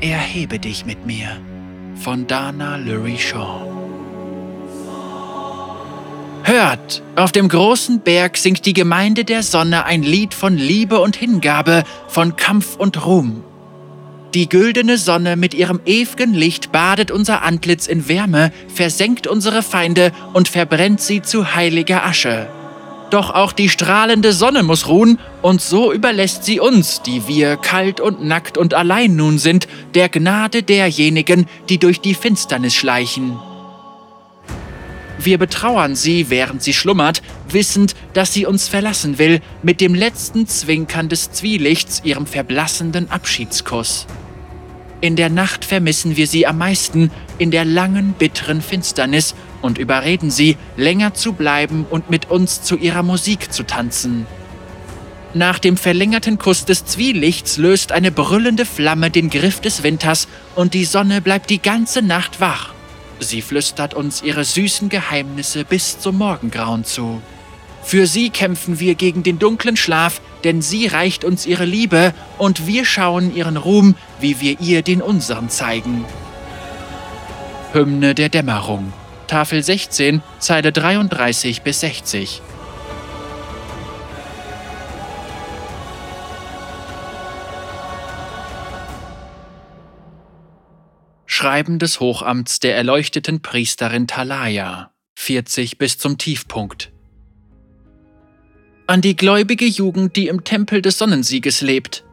[0.00, 1.38] Erhebe dich mit mir
[1.96, 3.62] von Dana Lurie Shaw.
[6.42, 11.16] Hört, auf dem großen Berg singt die Gemeinde der Sonne ein Lied von Liebe und
[11.16, 13.42] Hingabe, von Kampf und Ruhm.
[14.34, 20.12] Die güldene Sonne mit ihrem ewigen Licht badet unser Antlitz in Wärme, versenkt unsere Feinde
[20.34, 22.48] und verbrennt sie zu heiliger Asche.
[23.10, 28.00] Doch auch die strahlende Sonne muss ruhen, und so überlässt sie uns, die wir kalt
[28.00, 33.38] und nackt und allein nun sind, der Gnade derjenigen, die durch die Finsternis schleichen.
[35.18, 40.46] Wir betrauern sie, während sie schlummert, wissend, dass sie uns verlassen will, mit dem letzten
[40.46, 44.06] Zwinkern des Zwielichts, ihrem verblassenden Abschiedskuss.
[45.00, 49.34] In der Nacht vermissen wir sie am meisten, in der langen, bitteren Finsternis,
[49.66, 54.26] und überreden sie, länger zu bleiben und mit uns zu ihrer Musik zu tanzen.
[55.34, 60.72] Nach dem verlängerten Kuss des Zwielichts löst eine brüllende Flamme den Griff des Winters und
[60.72, 62.72] die Sonne bleibt die ganze Nacht wach.
[63.18, 67.20] Sie flüstert uns ihre süßen Geheimnisse bis zum Morgengrauen zu.
[67.82, 72.66] Für sie kämpfen wir gegen den dunklen Schlaf, denn sie reicht uns ihre Liebe und
[72.66, 76.04] wir schauen ihren Ruhm, wie wir ihr den unseren zeigen.
[77.72, 78.92] Hymne der Dämmerung,
[79.26, 82.42] Tafel 16, Zeile 33 bis 60.
[91.26, 96.92] Schreiben des Hochamts der erleuchteten Priesterin Talaya, 40 bis zum Tiefpunkt.
[98.86, 102.04] An die gläubige Jugend, die im Tempel des Sonnensieges lebt.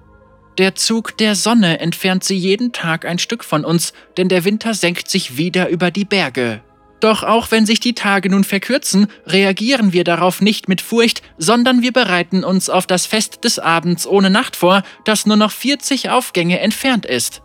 [0.57, 4.73] Der Zug der Sonne entfernt sie jeden Tag ein Stück von uns, denn der Winter
[4.73, 6.61] senkt sich wieder über die Berge.
[7.03, 11.81] Doch auch wenn sich die Tage nun verkürzen, reagieren wir darauf nicht mit Furcht, sondern
[11.81, 16.11] wir bereiten uns auf das Fest des Abends ohne Nacht vor, das nur noch 40
[16.11, 17.41] Aufgänge entfernt ist.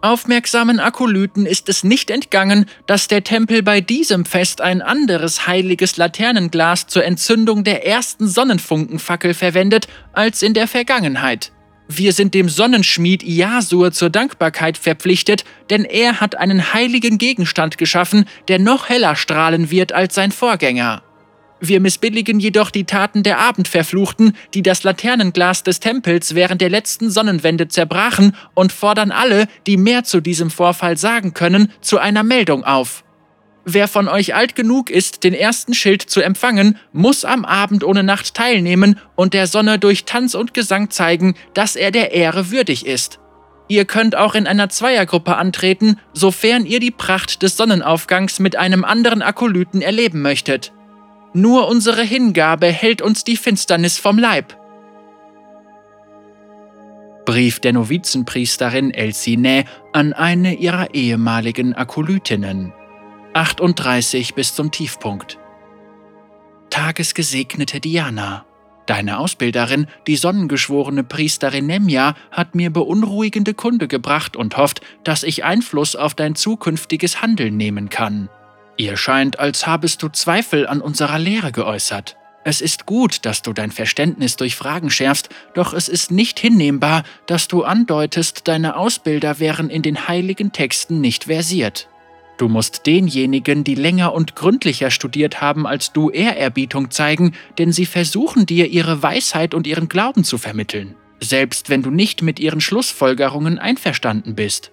[0.00, 5.98] Aufmerksamen Akolyten ist es nicht entgangen, dass der Tempel bei diesem Fest ein anderes heiliges
[5.98, 11.52] Laternenglas zur Entzündung der ersten Sonnenfunkenfackel verwendet als in der Vergangenheit.
[11.88, 18.24] Wir sind dem Sonnenschmied Iasur zur Dankbarkeit verpflichtet, denn er hat einen heiligen Gegenstand geschaffen,
[18.48, 21.02] der noch heller strahlen wird als sein Vorgänger.
[21.60, 27.10] Wir missbilligen jedoch die Taten der Abendverfluchten, die das Laternenglas des Tempels während der letzten
[27.10, 32.64] Sonnenwende zerbrachen und fordern alle, die mehr zu diesem Vorfall sagen können, zu einer Meldung
[32.64, 33.03] auf.
[33.66, 38.02] Wer von euch alt genug ist, den ersten Schild zu empfangen, muss am Abend ohne
[38.02, 42.84] Nacht teilnehmen und der Sonne durch Tanz und Gesang zeigen, dass er der Ehre würdig
[42.84, 43.20] ist.
[43.66, 48.84] Ihr könnt auch in einer Zweiergruppe antreten, sofern ihr die Pracht des Sonnenaufgangs mit einem
[48.84, 50.72] anderen Akolyten erleben möchtet.
[51.32, 54.58] Nur unsere Hingabe hält uns die Finsternis vom Leib.
[57.24, 59.64] Brief der Novizenpriesterin Elsine
[59.94, 62.74] an eine ihrer ehemaligen Akolytinnen.
[63.34, 65.38] 38 bis zum Tiefpunkt.
[66.70, 68.46] Tagesgesegnete Diana,
[68.86, 75.44] deine Ausbilderin, die sonnengeschworene Priesterin Nemja, hat mir beunruhigende Kunde gebracht und hofft, dass ich
[75.44, 78.28] Einfluss auf dein zukünftiges Handeln nehmen kann.
[78.76, 82.16] Ihr scheint, als habest du Zweifel an unserer Lehre geäußert.
[82.44, 87.02] Es ist gut, dass du dein Verständnis durch Fragen schärfst, doch es ist nicht hinnehmbar,
[87.26, 91.88] dass du andeutest, deine Ausbilder wären in den heiligen Texten nicht versiert.
[92.36, 97.86] Du musst denjenigen, die länger und gründlicher studiert haben als du, Ehrerbietung zeigen, denn sie
[97.86, 102.60] versuchen dir ihre Weisheit und ihren Glauben zu vermitteln, selbst wenn du nicht mit ihren
[102.60, 104.72] Schlussfolgerungen einverstanden bist.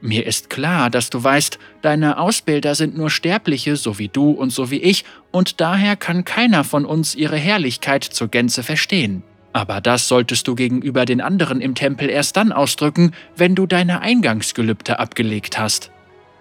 [0.00, 4.50] Mir ist klar, dass du weißt, deine Ausbilder sind nur Sterbliche, so wie du und
[4.50, 9.22] so wie ich, und daher kann keiner von uns ihre Herrlichkeit zur Gänze verstehen.
[9.52, 14.00] Aber das solltest du gegenüber den anderen im Tempel erst dann ausdrücken, wenn du deine
[14.00, 15.90] Eingangsgelübde abgelegt hast.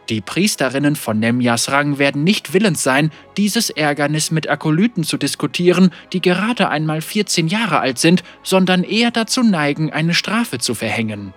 [0.09, 5.91] Die Priesterinnen von Nemjas Rang werden nicht willens sein, dieses Ärgernis mit Akolyten zu diskutieren,
[6.13, 11.33] die gerade einmal 14 Jahre alt sind, sondern eher dazu neigen, eine Strafe zu verhängen.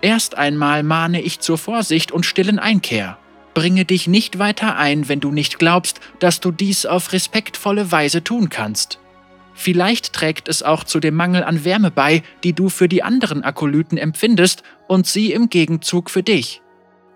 [0.00, 3.18] Erst einmal mahne ich zur Vorsicht und stillen Einkehr.
[3.52, 8.24] Bringe dich nicht weiter ein, wenn du nicht glaubst, dass du dies auf respektvolle Weise
[8.24, 8.98] tun kannst.
[9.54, 13.42] Vielleicht trägt es auch zu dem Mangel an Wärme bei, die du für die anderen
[13.42, 16.60] Akolyten empfindest und sie im Gegenzug für dich.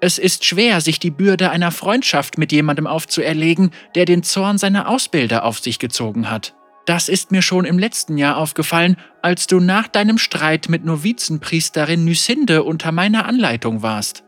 [0.01, 4.89] Es ist schwer, sich die Bürde einer Freundschaft mit jemandem aufzuerlegen, der den Zorn seiner
[4.89, 6.55] Ausbilder auf sich gezogen hat.
[6.87, 12.05] Das ist mir schon im letzten Jahr aufgefallen, als du nach deinem Streit mit Novizenpriesterin
[12.05, 14.25] Nysinde unter meiner Anleitung warst.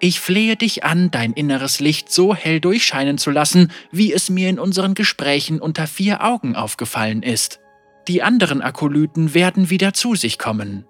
[0.00, 4.48] Ich flehe dich an, dein inneres Licht so hell durchscheinen zu lassen, wie es mir
[4.48, 7.60] in unseren Gesprächen unter vier Augen aufgefallen ist.
[8.08, 10.86] Die anderen Akolyten werden wieder zu sich kommen.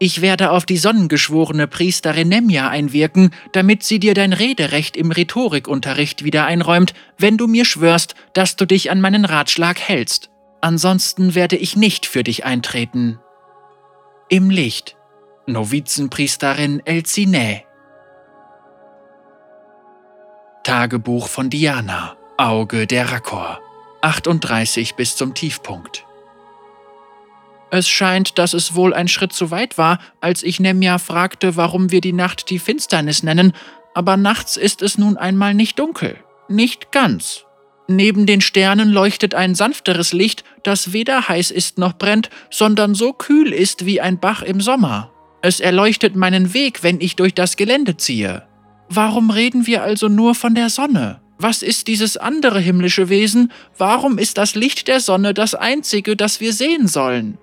[0.00, 6.22] Ich werde auf die sonnengeschworene Priesterin Nemja einwirken, damit sie dir dein Rederecht im Rhetorikunterricht
[6.22, 10.30] wieder einräumt, wenn du mir schwörst, dass du dich an meinen Ratschlag hältst.
[10.60, 13.18] Ansonsten werde ich nicht für dich eintreten.
[14.28, 14.96] Im Licht.
[15.46, 17.62] Novizenpriesterin Elsinä.
[20.62, 22.16] Tagebuch von Diana.
[22.36, 23.58] Auge der Rakor.
[24.02, 26.07] 38 bis zum Tiefpunkt.
[27.70, 31.90] Es scheint, dass es wohl ein Schritt zu weit war, als ich Nemja fragte, warum
[31.90, 33.52] wir die Nacht die Finsternis nennen,
[33.94, 36.16] aber nachts ist es nun einmal nicht dunkel.
[36.48, 37.44] Nicht ganz.
[37.88, 43.12] Neben den Sternen leuchtet ein sanfteres Licht, das weder heiß ist noch brennt, sondern so
[43.12, 45.10] kühl ist wie ein Bach im Sommer.
[45.40, 48.42] Es erleuchtet meinen Weg, wenn ich durch das Gelände ziehe.
[48.90, 51.20] Warum reden wir also nur von der Sonne?
[51.38, 53.52] Was ist dieses andere himmlische Wesen?
[53.76, 57.38] Warum ist das Licht der Sonne das einzige, das wir sehen sollen?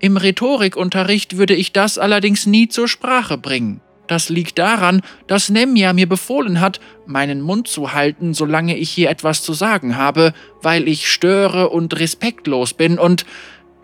[0.00, 3.82] Im Rhetorikunterricht würde ich das allerdings nie zur Sprache bringen.
[4.06, 9.08] Das liegt daran, dass Nemja mir befohlen hat, meinen Mund zu halten, solange ich hier
[9.08, 10.32] etwas zu sagen habe,
[10.62, 13.24] weil ich störe und respektlos bin und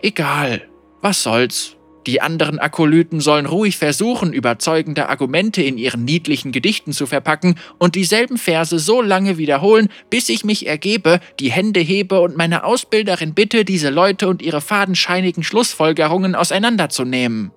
[0.01, 0.63] egal,
[1.01, 1.76] was soll's.
[2.07, 7.95] Die anderen Akolyten sollen ruhig versuchen, überzeugende Argumente in ihren niedlichen Gedichten zu verpacken und
[7.95, 13.33] dieselben Verse so lange wiederholen, bis ich mich ergebe, die Hände hebe und meine Ausbilderin
[13.33, 17.51] bitte, diese Leute und ihre fadenscheinigen Schlussfolgerungen auseinanderzunehmen.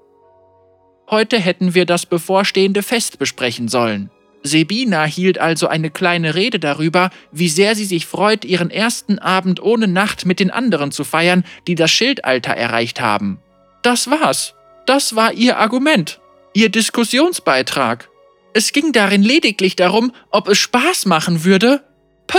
[1.09, 4.11] Heute hätten wir das bevorstehende Fest besprechen sollen.
[4.43, 9.63] Sebina hielt also eine kleine Rede darüber, wie sehr sie sich freut, ihren ersten Abend
[9.63, 13.39] ohne Nacht mit den anderen zu feiern, die das Schildalter erreicht haben.
[13.83, 14.55] Das war's.
[14.87, 16.21] Das war ihr Argument,
[16.53, 18.09] ihr Diskussionsbeitrag.
[18.53, 21.83] Es ging darin lediglich darum, ob es Spaß machen würde.
[22.27, 22.39] Pö,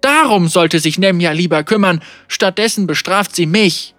[0.00, 3.94] darum sollte sich Nemja lieber kümmern, stattdessen bestraft sie mich.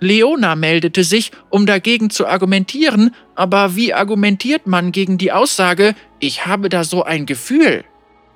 [0.00, 6.46] Leona meldete sich, um dagegen zu argumentieren, aber wie argumentiert man gegen die Aussage, ich
[6.46, 7.84] habe da so ein Gefühl?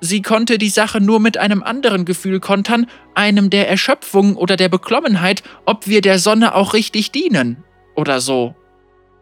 [0.01, 4.67] Sie konnte die Sache nur mit einem anderen Gefühl kontern, einem der Erschöpfung oder der
[4.67, 7.63] Beklommenheit, ob wir der Sonne auch richtig dienen
[7.95, 8.55] oder so.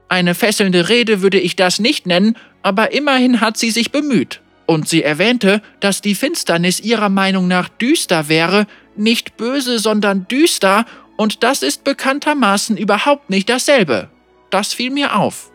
[0.10, 4.42] Eine fesselnde Rede würde ich das nicht nennen, aber immerhin hat sie sich bemüht.
[4.66, 10.86] Und sie erwähnte, dass die Finsternis ihrer Meinung nach düster wäre, nicht böse, sondern düster,
[11.18, 14.10] und das ist bekanntermaßen überhaupt nicht dasselbe.
[14.50, 15.52] Das fiel mir auf.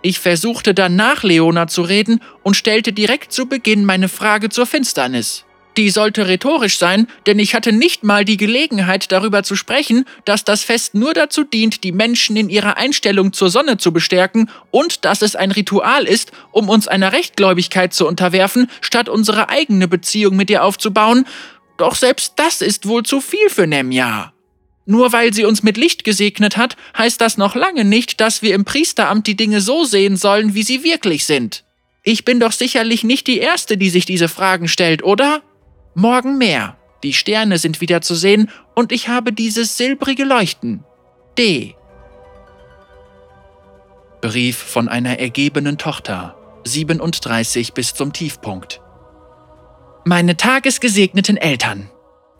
[0.00, 4.66] Ich versuchte dann nach Leona zu reden und stellte direkt zu Beginn meine Frage zur
[4.66, 5.44] Finsternis.
[5.78, 10.42] Die sollte rhetorisch sein, denn ich hatte nicht mal die Gelegenheit darüber zu sprechen, dass
[10.42, 15.04] das Fest nur dazu dient, die Menschen in ihrer Einstellung zur Sonne zu bestärken und
[15.04, 20.34] dass es ein Ritual ist, um uns einer Rechtgläubigkeit zu unterwerfen, statt unsere eigene Beziehung
[20.34, 21.26] mit ihr aufzubauen.
[21.76, 24.32] Doch selbst das ist wohl zu viel für Nemja.
[24.84, 28.52] Nur weil sie uns mit Licht gesegnet hat, heißt das noch lange nicht, dass wir
[28.56, 31.62] im Priesteramt die Dinge so sehen sollen, wie sie wirklich sind.
[32.02, 35.40] Ich bin doch sicherlich nicht die Erste, die sich diese Fragen stellt, oder?
[35.98, 36.76] Morgen mehr.
[37.02, 40.84] Die Sterne sind wieder zu sehen und ich habe dieses silbrige Leuchten.
[41.36, 41.74] D.
[44.20, 46.36] Brief von einer ergebenen Tochter.
[46.62, 48.80] 37 bis zum Tiefpunkt.
[50.04, 51.90] Meine tagesgesegneten Eltern.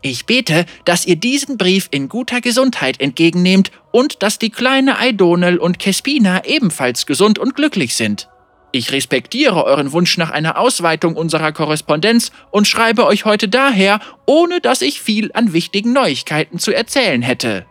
[0.01, 5.57] Ich bete, dass ihr diesen Brief in guter Gesundheit entgegennehmt und dass die kleine Eidonel
[5.57, 8.29] und Kespina ebenfalls gesund und glücklich sind.
[8.71, 14.61] Ich respektiere euren Wunsch nach einer Ausweitung unserer Korrespondenz und schreibe euch heute daher, ohne
[14.61, 17.65] dass ich viel an wichtigen Neuigkeiten zu erzählen hätte.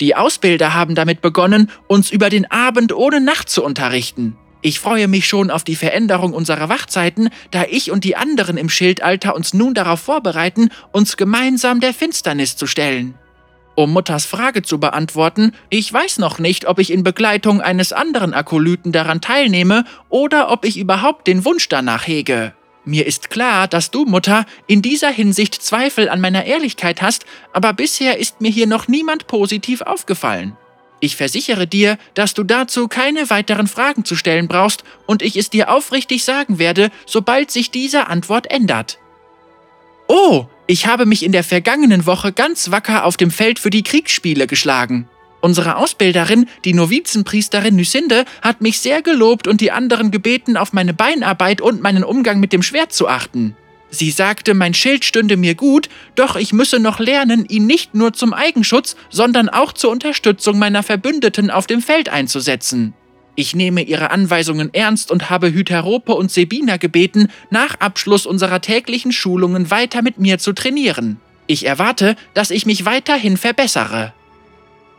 [0.00, 4.36] Die Ausbilder haben damit begonnen, uns über den Abend ohne Nacht zu unterrichten.
[4.62, 8.68] Ich freue mich schon auf die Veränderung unserer Wachzeiten, da ich und die anderen im
[8.68, 13.14] Schildalter uns nun darauf vorbereiten, uns gemeinsam der Finsternis zu stellen.
[13.76, 18.32] Um Mutters Frage zu beantworten, ich weiß noch nicht, ob ich in Begleitung eines anderen
[18.32, 22.54] Akolyten daran teilnehme oder ob ich überhaupt den Wunsch danach hege.
[22.86, 27.74] Mir ist klar, dass du, Mutter, in dieser Hinsicht Zweifel an meiner Ehrlichkeit hast, aber
[27.74, 30.56] bisher ist mir hier noch niemand positiv aufgefallen.
[31.00, 35.50] Ich versichere dir, dass du dazu keine weiteren Fragen zu stellen brauchst und ich es
[35.50, 38.98] dir aufrichtig sagen werde, sobald sich diese Antwort ändert.
[40.08, 43.82] Oh, ich habe mich in der vergangenen Woche ganz wacker auf dem Feld für die
[43.82, 45.08] Kriegsspiele geschlagen.
[45.40, 50.94] Unsere Ausbilderin, die Novizenpriesterin Nysinde, hat mich sehr gelobt und die anderen gebeten, auf meine
[50.94, 53.54] Beinarbeit und meinen Umgang mit dem Schwert zu achten.
[53.90, 58.12] Sie sagte, mein Schild stünde mir gut, doch ich müsse noch lernen, ihn nicht nur
[58.12, 62.94] zum Eigenschutz, sondern auch zur Unterstützung meiner Verbündeten auf dem Feld einzusetzen.
[63.38, 69.12] Ich nehme Ihre Anweisungen ernst und habe Hyterope und Sebina gebeten, nach Abschluss unserer täglichen
[69.12, 71.20] Schulungen weiter mit mir zu trainieren.
[71.46, 74.14] Ich erwarte, dass ich mich weiterhin verbessere.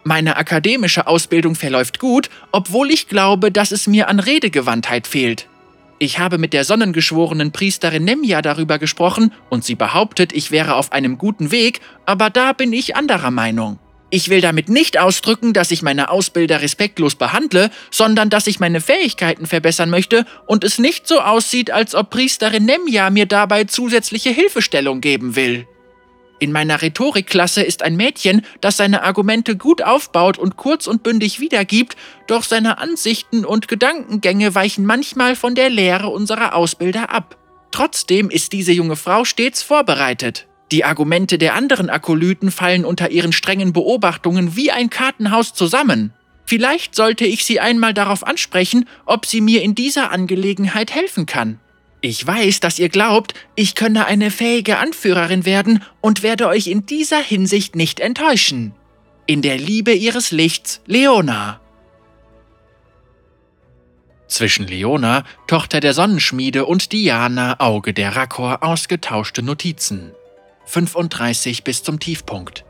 [0.04, 5.48] Meine akademische Ausbildung verläuft gut, obwohl ich glaube, dass es mir an Redegewandtheit fehlt.
[6.00, 10.92] Ich habe mit der sonnengeschworenen Priesterin Nemja darüber gesprochen und sie behauptet, ich wäre auf
[10.92, 13.80] einem guten Weg, aber da bin ich anderer Meinung.
[14.10, 18.80] Ich will damit nicht ausdrücken, dass ich meine Ausbilder respektlos behandle, sondern dass ich meine
[18.80, 24.30] Fähigkeiten verbessern möchte und es nicht so aussieht, als ob Priesterin Nemja mir dabei zusätzliche
[24.30, 25.68] Hilfestellung geben will.
[26.40, 31.40] In meiner Rhetorikklasse ist ein Mädchen, das seine Argumente gut aufbaut und kurz und bündig
[31.40, 31.98] wiedergibt,
[32.28, 37.38] doch seine Ansichten und Gedankengänge weichen manchmal von der Lehre unserer Ausbilder ab.
[37.72, 40.48] Trotzdem ist diese junge Frau stets vorbereitet.
[40.72, 46.14] Die Argumente der anderen Akolyten fallen unter ihren strengen Beobachtungen wie ein Kartenhaus zusammen.
[46.46, 51.60] Vielleicht sollte ich sie einmal darauf ansprechen, ob sie mir in dieser Angelegenheit helfen kann.
[52.02, 56.86] Ich weiß, dass ihr glaubt, ich könne eine fähige Anführerin werden und werde euch in
[56.86, 58.74] dieser Hinsicht nicht enttäuschen.
[59.26, 61.60] In der Liebe ihres Lichts, Leona.
[64.28, 70.12] Zwischen Leona, Tochter der Sonnenschmiede, und Diana, Auge der Rakor, ausgetauschte Notizen.
[70.68, 72.66] 35 bis zum Tiefpunkt.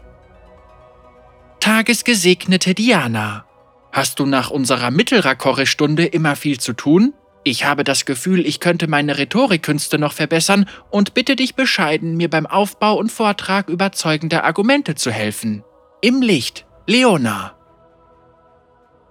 [1.60, 3.46] Tagesgesegnete Diana,
[3.92, 7.14] hast du nach unserer Mittelrakore-Stunde immer viel zu tun?
[7.44, 12.30] Ich habe das Gefühl, ich könnte meine Rhetorikkünste noch verbessern und bitte dich bescheiden, mir
[12.30, 15.64] beim Aufbau und Vortrag überzeugender Argumente zu helfen.
[16.02, 17.56] Im Licht, Leona.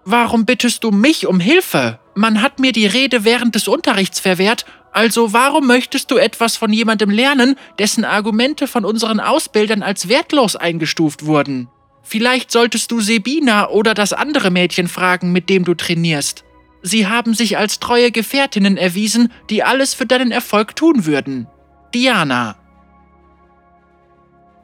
[0.04, 1.98] Warum bittest du mich um Hilfe?
[2.14, 4.64] Man hat mir die Rede während des Unterrichts verwehrt
[4.96, 10.56] also warum möchtest du etwas von jemandem lernen, dessen Argumente von unseren Ausbildern als wertlos
[10.56, 11.68] eingestuft wurden?
[12.02, 16.44] Vielleicht solltest du Sebina oder das andere Mädchen fragen, mit dem du trainierst.
[16.80, 21.46] Sie haben sich als treue Gefährtinnen erwiesen, die alles für deinen Erfolg tun würden.
[21.92, 22.56] Diana.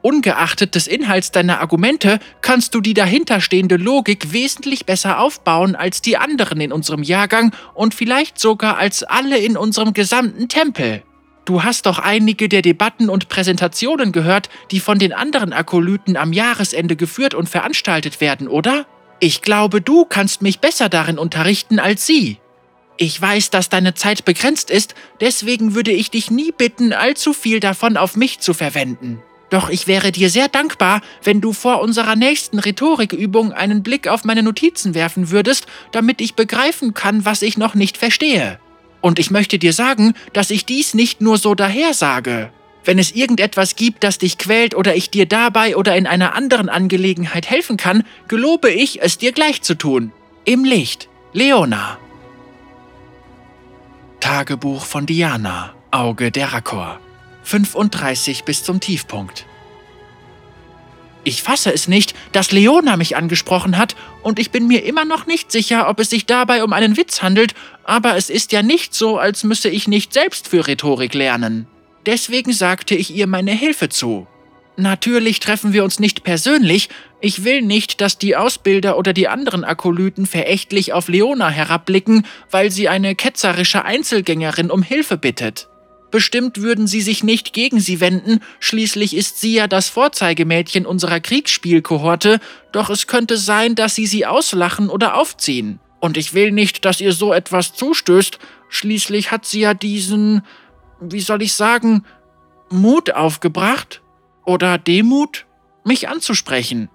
[0.03, 6.17] Ungeachtet des Inhalts deiner Argumente kannst du die dahinterstehende Logik wesentlich besser aufbauen als die
[6.17, 11.03] anderen in unserem Jahrgang und vielleicht sogar als alle in unserem gesamten Tempel.
[11.45, 16.33] Du hast doch einige der Debatten und Präsentationen gehört, die von den anderen Akolyten am
[16.33, 18.85] Jahresende geführt und veranstaltet werden, oder?
[19.21, 22.39] Ich glaube, du kannst mich besser darin unterrichten als sie.
[22.97, 27.61] Ich weiß, dass deine Zeit begrenzt ist, deswegen würde ich dich nie bitten, allzu viel
[27.61, 29.23] davon auf mich zu verwenden.
[29.53, 34.23] Doch ich wäre dir sehr dankbar, wenn du vor unserer nächsten Rhetorikübung einen Blick auf
[34.23, 38.57] meine Notizen werfen würdest, damit ich begreifen kann, was ich noch nicht verstehe.
[38.99, 42.51] Und ich möchte dir sagen, dass ich dies nicht nur so daher sage.
[42.83, 46.67] Wenn es irgendetwas gibt, das dich quält oder ich dir dabei oder in einer anderen
[46.67, 50.11] Angelegenheit helfen kann, gelobe ich, es dir gleich zu tun.
[50.45, 51.99] Im Licht, Leona.
[54.19, 56.99] Tagebuch von Diana, Auge der Rakor.
[57.43, 59.45] 35 bis zum Tiefpunkt.
[61.25, 65.25] Ich fasse es nicht, dass Leona mich angesprochen hat, und ich bin mir immer noch
[65.25, 68.93] nicht sicher, ob es sich dabei um einen Witz handelt, aber es ist ja nicht
[68.93, 71.67] so, als müsse ich nicht selbst für Rhetorik lernen.
[72.05, 74.27] Deswegen sagte ich ihr meine Hilfe zu.
[74.75, 76.89] Natürlich treffen wir uns nicht persönlich,
[77.21, 82.71] ich will nicht, dass die Ausbilder oder die anderen Akolyten verächtlich auf Leona herabblicken, weil
[82.71, 85.69] sie eine ketzerische Einzelgängerin um Hilfe bittet.
[86.13, 91.19] Bestimmt würden sie sich nicht gegen sie wenden, schließlich ist sie ja das Vorzeigemädchen unserer
[91.19, 92.39] Kriegsspielkohorte,
[92.71, 95.79] doch es könnte sein, dass sie sie auslachen oder aufziehen.
[95.99, 98.37] Und ich will nicht, dass ihr so etwas zustößt,
[98.69, 100.43] schließlich hat sie ja diesen,
[101.01, 102.05] wie soll ich sagen,
[102.69, 104.03] Mut aufgebracht
[104.45, 105.47] oder Demut,
[105.83, 106.89] mich anzusprechen.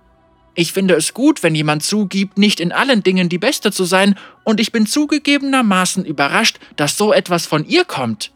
[0.55, 4.15] Ich finde es gut, wenn jemand zugibt, nicht in allen Dingen die Beste zu sein,
[4.45, 8.31] und ich bin zugegebenermaßen überrascht, dass so etwas von ihr kommt.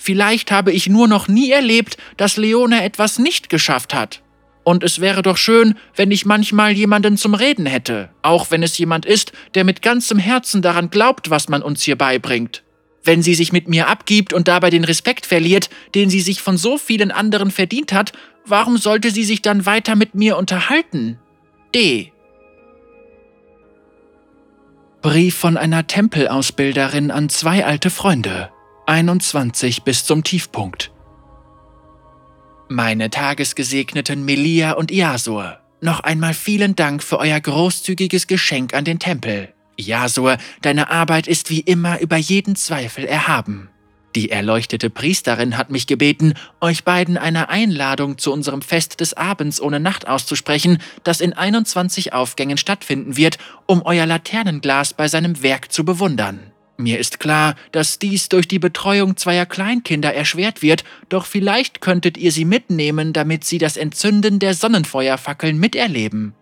[0.00, 4.22] Vielleicht habe ich nur noch nie erlebt, dass Leone etwas nicht geschafft hat.
[4.62, 8.78] Und es wäre doch schön, wenn ich manchmal jemanden zum Reden hätte, auch wenn es
[8.78, 12.62] jemand ist, der mit ganzem Herzen daran glaubt, was man uns hier beibringt.
[13.02, 16.56] Wenn sie sich mit mir abgibt und dabei den Respekt verliert, den sie sich von
[16.56, 18.12] so vielen anderen verdient hat,
[18.46, 21.18] warum sollte sie sich dann weiter mit mir unterhalten?
[21.74, 22.12] D.
[25.02, 28.50] Brief von einer Tempelausbilderin an zwei alte Freunde.
[28.88, 30.90] 21 bis zum Tiefpunkt.
[32.70, 38.98] Meine tagesgesegneten Melia und Iasur, noch einmal vielen Dank für euer großzügiges Geschenk an den
[38.98, 39.52] Tempel.
[39.76, 43.68] Iasur, deine Arbeit ist wie immer über jeden Zweifel erhaben.
[44.16, 49.60] Die erleuchtete Priesterin hat mich gebeten, euch beiden eine Einladung zu unserem Fest des Abends
[49.60, 55.70] ohne Nacht auszusprechen, das in 21 Aufgängen stattfinden wird, um euer Laternenglas bei seinem Werk
[55.72, 56.52] zu bewundern.
[56.80, 62.16] Mir ist klar, dass dies durch die Betreuung zweier Kleinkinder erschwert wird, doch vielleicht könntet
[62.16, 66.34] ihr sie mitnehmen, damit sie das Entzünden der Sonnenfeuerfackeln miterleben.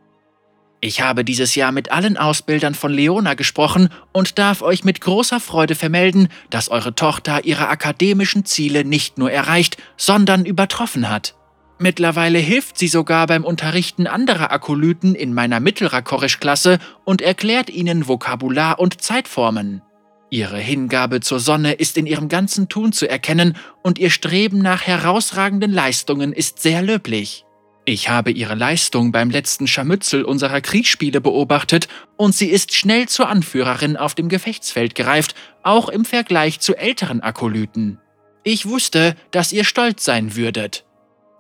[0.82, 5.40] Ich habe dieses Jahr mit allen Ausbildern von Leona gesprochen und darf euch mit großer
[5.40, 11.34] Freude vermelden, dass eure Tochter ihre akademischen Ziele nicht nur erreicht, sondern übertroffen hat.
[11.78, 18.78] Mittlerweile hilft sie sogar beim Unterrichten anderer Akolyten in meiner Mittelrakorisch-Klasse und erklärt ihnen Vokabular
[18.78, 19.82] und Zeitformen.
[20.30, 24.82] Ihre Hingabe zur Sonne ist in ihrem ganzen Tun zu erkennen und ihr Streben nach
[24.82, 27.44] herausragenden Leistungen ist sehr löblich.
[27.84, 33.28] Ich habe ihre Leistung beim letzten Scharmützel unserer Kriegsspiele beobachtet und sie ist schnell zur
[33.28, 38.00] Anführerin auf dem Gefechtsfeld gereift, auch im Vergleich zu älteren Akolyten.
[38.42, 40.85] Ich wusste, dass ihr stolz sein würdet.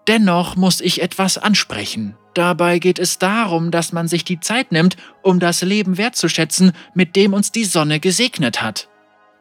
[0.08, 2.16] Dennoch muss ich etwas ansprechen.
[2.34, 7.16] Dabei geht es darum, dass man sich die Zeit nimmt, um das Leben wertzuschätzen, mit
[7.16, 8.88] dem uns die Sonne gesegnet hat.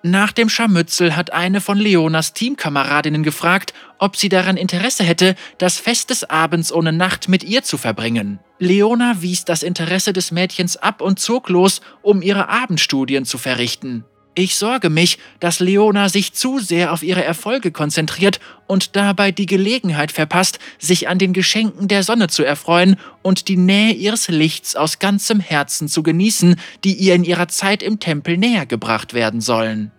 [0.02, 5.80] Nach dem Scharmützel hat eine von Leonas Teamkameradinnen gefragt, ob sie daran Interesse hätte, das
[5.80, 8.40] Fest des Abends ohne Nacht mit ihr zu verbringen.
[8.60, 14.06] Leona wies das Interesse des Mädchens ab und zog los, um ihre Abendstudien zu verrichten.
[14.38, 19.46] Ich sorge mich, dass Leona sich zu sehr auf ihre Erfolge konzentriert und dabei die
[19.46, 24.76] Gelegenheit verpasst, sich an den Geschenken der Sonne zu erfreuen und die Nähe ihres Lichts
[24.76, 29.40] aus ganzem Herzen zu genießen, die ihr in ihrer Zeit im Tempel näher gebracht werden
[29.40, 29.92] sollen.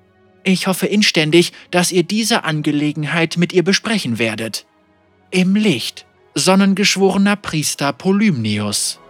[0.44, 4.66] Ich hoffe inständig, dass ihr diese Angelegenheit mit ihr besprechen werdet.
[5.30, 9.00] Im Licht, sonnengeschworener Priester Polymnius.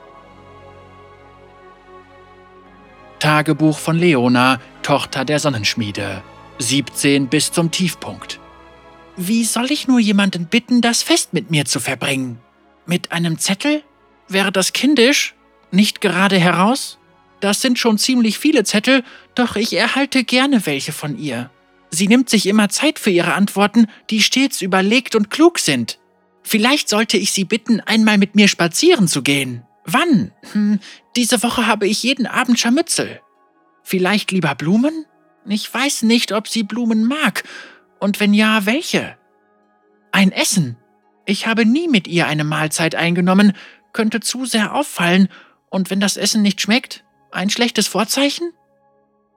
[3.18, 6.22] Tagebuch von Leona, Tochter der Sonnenschmiede.
[6.58, 8.40] 17 bis zum Tiefpunkt.
[9.16, 12.38] Wie soll ich nur jemanden bitten, das Fest mit mir zu verbringen?
[12.84, 13.82] Mit einem Zettel?
[14.28, 15.34] Wäre das kindisch?
[15.70, 16.98] Nicht gerade heraus?
[17.40, 19.02] Das sind schon ziemlich viele Zettel,
[19.34, 21.50] doch ich erhalte gerne welche von ihr.
[21.90, 25.98] Sie nimmt sich immer Zeit für ihre Antworten, die stets überlegt und klug sind.
[26.42, 29.62] Vielleicht sollte ich sie bitten, einmal mit mir spazieren zu gehen.
[29.86, 30.32] Wann?
[30.52, 30.80] Hm,
[31.14, 33.20] diese Woche habe ich jeden Abend Scharmützel.
[33.82, 35.06] Vielleicht lieber Blumen?
[35.46, 37.44] Ich weiß nicht, ob sie Blumen mag.
[38.00, 39.16] Und wenn ja, welche?
[40.10, 40.76] Ein Essen.
[41.24, 43.52] Ich habe nie mit ihr eine Mahlzeit eingenommen,
[43.92, 45.28] könnte zu sehr auffallen,
[45.70, 48.52] und wenn das Essen nicht schmeckt, ein schlechtes Vorzeichen?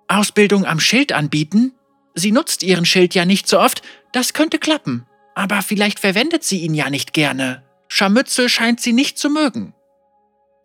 [0.07, 1.73] Ausbildung am Schild anbieten?
[2.15, 5.05] Sie nutzt ihren Schild ja nicht so oft, das könnte klappen.
[5.35, 7.63] Aber vielleicht verwendet sie ihn ja nicht gerne.
[7.87, 9.73] Scharmützel scheint sie nicht zu mögen.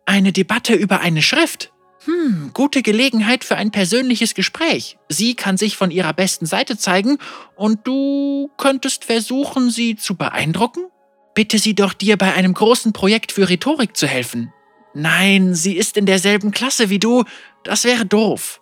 [0.05, 1.71] Eine Debatte über eine Schrift.
[2.05, 4.97] Hm, gute Gelegenheit für ein persönliches Gespräch.
[5.09, 7.17] Sie kann sich von ihrer besten Seite zeigen
[7.55, 10.85] und du könntest versuchen, sie zu beeindrucken?
[11.33, 14.53] Bitte sie doch dir bei einem großen Projekt für Rhetorik zu helfen.
[14.93, 17.23] Nein, sie ist in derselben Klasse wie du,
[17.63, 18.61] das wäre doof.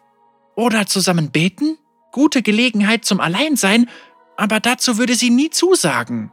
[0.55, 1.77] Oder zusammen beten?
[2.11, 3.89] Gute Gelegenheit zum Alleinsein,
[4.37, 6.31] aber dazu würde sie nie zusagen.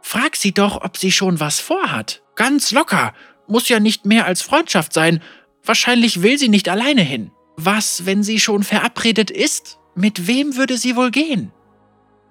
[0.00, 2.22] Frag sie doch, ob sie schon was vorhat.
[2.36, 3.12] Ganz locker,
[3.48, 5.22] muss ja nicht mehr als Freundschaft sein.
[5.64, 7.30] Wahrscheinlich will sie nicht alleine hin.
[7.56, 9.78] Was, wenn sie schon verabredet ist?
[9.94, 11.52] Mit wem würde sie wohl gehen?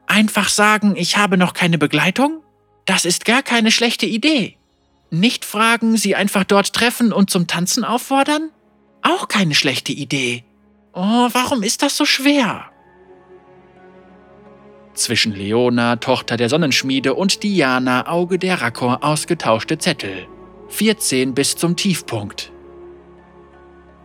[0.07, 2.41] Einfach sagen, ich habe noch keine Begleitung?
[2.85, 4.57] Das ist gar keine schlechte Idee.
[5.09, 8.51] Nicht fragen, sie einfach dort treffen und zum Tanzen auffordern?
[9.01, 10.43] Auch keine schlechte Idee.
[10.93, 12.65] Oh, warum ist das so schwer?
[14.93, 20.27] Zwischen Leona, Tochter der Sonnenschmiede, und Diana, Auge der Rakor, ausgetauschte Zettel.
[20.69, 22.51] 14 bis zum Tiefpunkt.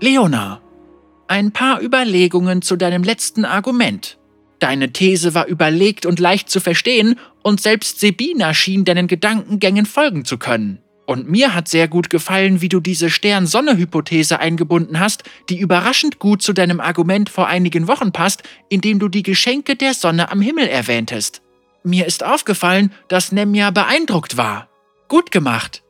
[0.01, 0.61] Leona,
[1.29, 4.19] ein paar Überlegungen zu deinem letzten Argument.
[4.59, 10.25] Deine These war überlegt und leicht zu verstehen, und selbst Sebina schien deinen Gedankengängen folgen
[10.25, 10.81] zu können.
[11.07, 16.41] Und mir hat sehr gut gefallen, wie du diese Stern-Sonne-Hypothese eingebunden hast, die überraschend gut
[16.41, 20.69] zu deinem Argument vor einigen Wochen passt, indem du die Geschenke der Sonne am Himmel
[20.69, 21.43] erwähntest.
[21.83, 24.69] Mir ist aufgefallen, dass Nemja beeindruckt war.
[25.09, 25.83] Gut gemacht.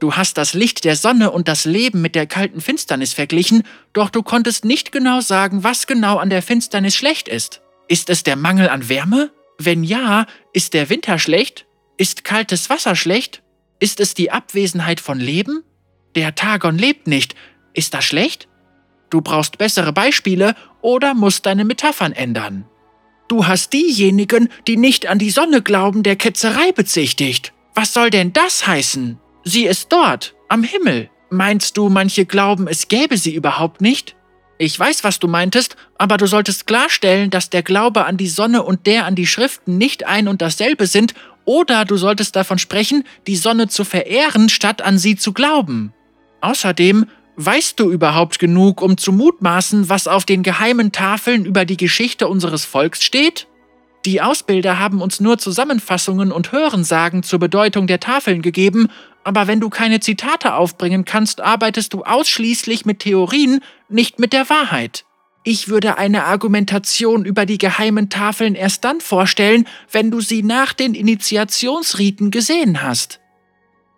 [0.00, 4.10] Du hast das Licht der Sonne und das Leben mit der kalten Finsternis verglichen, doch
[4.10, 7.62] du konntest nicht genau sagen, was genau an der Finsternis schlecht ist.
[7.88, 9.30] Ist es der Mangel an Wärme?
[9.58, 11.66] Wenn ja, ist der Winter schlecht?
[11.96, 13.42] Ist kaltes Wasser schlecht?
[13.78, 15.62] Ist es die Abwesenheit von Leben?
[16.16, 17.34] Der Tagon lebt nicht.
[17.72, 18.48] Ist das schlecht?
[19.10, 22.66] Du brauchst bessere Beispiele oder musst deine Metaphern ändern.
[23.28, 27.52] Du hast diejenigen, die nicht an die Sonne glauben, der Ketzerei bezichtigt.
[27.74, 29.18] Was soll denn das heißen?
[29.44, 31.10] Sie ist dort, am Himmel.
[31.28, 34.16] Meinst du, manche glauben, es gäbe sie überhaupt nicht?
[34.56, 38.62] Ich weiß, was du meintest, aber du solltest klarstellen, dass der Glaube an die Sonne
[38.62, 43.04] und der an die Schriften nicht ein und dasselbe sind, oder du solltest davon sprechen,
[43.26, 45.92] die Sonne zu verehren, statt an sie zu glauben.
[46.40, 51.76] Außerdem, weißt du überhaupt genug, um zu mutmaßen, was auf den geheimen Tafeln über die
[51.76, 53.46] Geschichte unseres Volks steht?
[54.06, 58.88] Die Ausbilder haben uns nur Zusammenfassungen und Hörensagen zur Bedeutung der Tafeln gegeben,
[59.24, 64.50] aber wenn du keine Zitate aufbringen kannst, arbeitest du ausschließlich mit Theorien, nicht mit der
[64.50, 65.06] Wahrheit.
[65.42, 70.74] Ich würde eine Argumentation über die geheimen Tafeln erst dann vorstellen, wenn du sie nach
[70.74, 73.20] den Initiationsriten gesehen hast.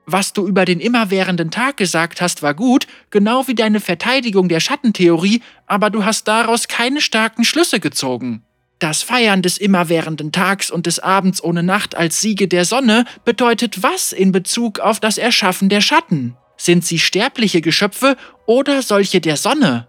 [0.07, 4.61] Was du über den immerwährenden Tag gesagt hast, war gut, genau wie deine Verteidigung der
[4.61, 8.46] Schattentheorie, aber du hast daraus keine starken Schlüsse gezogen.
[8.79, 13.83] Das Feiern des immerwährenden Tags und des Abends ohne Nacht als Siege der Sonne bedeutet
[13.83, 16.37] was in Bezug auf das Erschaffen der Schatten?
[16.59, 19.89] Sind sie sterbliche Geschöpfe oder solche der Sonne?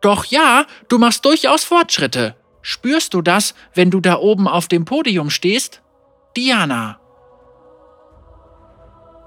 [0.00, 2.36] Doch ja, du machst durchaus Fortschritte.
[2.62, 5.80] Spürst du das, wenn du da oben auf dem Podium stehst?
[6.36, 7.00] Diana.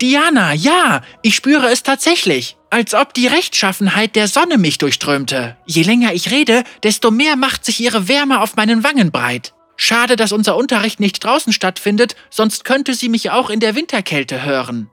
[0.01, 2.57] Diana, ja, ich spüre es tatsächlich.
[2.71, 5.57] Als ob die Rechtschaffenheit der Sonne mich durchströmte.
[5.67, 9.53] Je länger ich rede, desto mehr macht sich ihre Wärme auf meinen Wangen breit.
[9.75, 14.43] Schade, dass unser Unterricht nicht draußen stattfindet, sonst könnte sie mich auch in der Winterkälte
[14.43, 14.89] hören.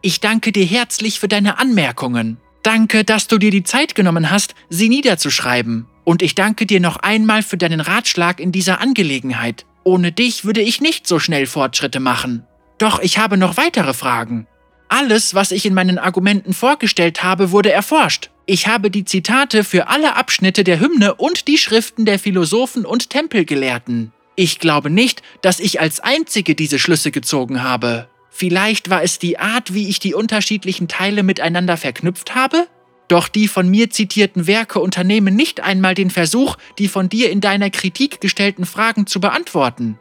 [0.00, 2.38] Ich danke dir herzlich für deine Anmerkungen.
[2.62, 5.86] Danke, dass du dir die Zeit genommen hast, sie niederzuschreiben.
[6.04, 9.66] Und ich danke dir noch einmal für deinen Ratschlag in dieser Angelegenheit.
[9.84, 12.46] Ohne dich würde ich nicht so schnell Fortschritte machen.
[12.78, 14.46] Doch ich habe noch weitere Fragen.
[14.88, 18.30] Alles, was ich in meinen Argumenten vorgestellt habe, wurde erforscht.
[18.46, 23.10] Ich habe die Zitate für alle Abschnitte der Hymne und die Schriften der Philosophen und
[23.10, 24.12] Tempelgelehrten.
[24.36, 28.08] Ich glaube nicht, dass ich als Einzige diese Schlüsse gezogen habe.
[28.30, 32.68] Vielleicht war es die Art, wie ich die unterschiedlichen Teile miteinander verknüpft habe?
[33.08, 37.40] Doch die von mir zitierten Werke unternehmen nicht einmal den Versuch, die von dir in
[37.40, 39.98] deiner Kritik gestellten Fragen zu beantworten.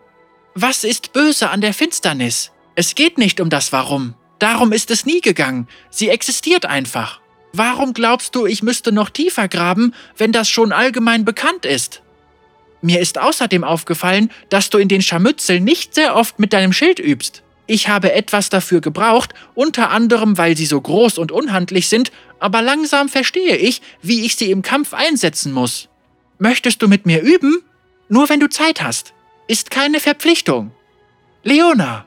[0.53, 2.51] Was ist böse an der Finsternis?
[2.79, 4.13] Es geht nicht um das Warum.
[4.37, 5.67] Darum ist es nie gegangen.
[5.89, 7.19] Sie existiert einfach.
[7.51, 12.03] Warum glaubst du, ich müsste noch tiefer graben, wenn das schon allgemein bekannt ist?
[12.83, 16.99] Mir ist außerdem aufgefallen, dass du in den Scharmützeln nicht sehr oft mit deinem Schild
[16.99, 17.41] übst.
[17.65, 22.61] Ich habe etwas dafür gebraucht, unter anderem, weil sie so groß und unhandlich sind, aber
[22.61, 25.89] langsam verstehe ich, wie ich sie im Kampf einsetzen muss.
[26.37, 27.63] Möchtest du mit mir üben?
[28.07, 29.15] Nur wenn du Zeit hast.
[29.47, 30.69] Ist keine Verpflichtung.
[31.41, 32.06] Leona.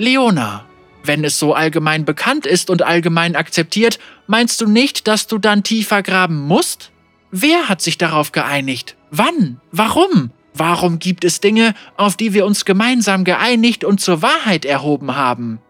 [0.00, 0.64] Leona,
[1.04, 5.62] wenn es so allgemein bekannt ist und allgemein akzeptiert, meinst du nicht, dass du dann
[5.62, 6.90] tiefer graben musst?
[7.30, 8.96] Wer hat sich darauf geeinigt?
[9.10, 9.60] Wann?
[9.72, 10.30] Warum?
[10.54, 15.60] Warum gibt es Dinge, auf die wir uns gemeinsam geeinigt und zur Wahrheit erhoben haben?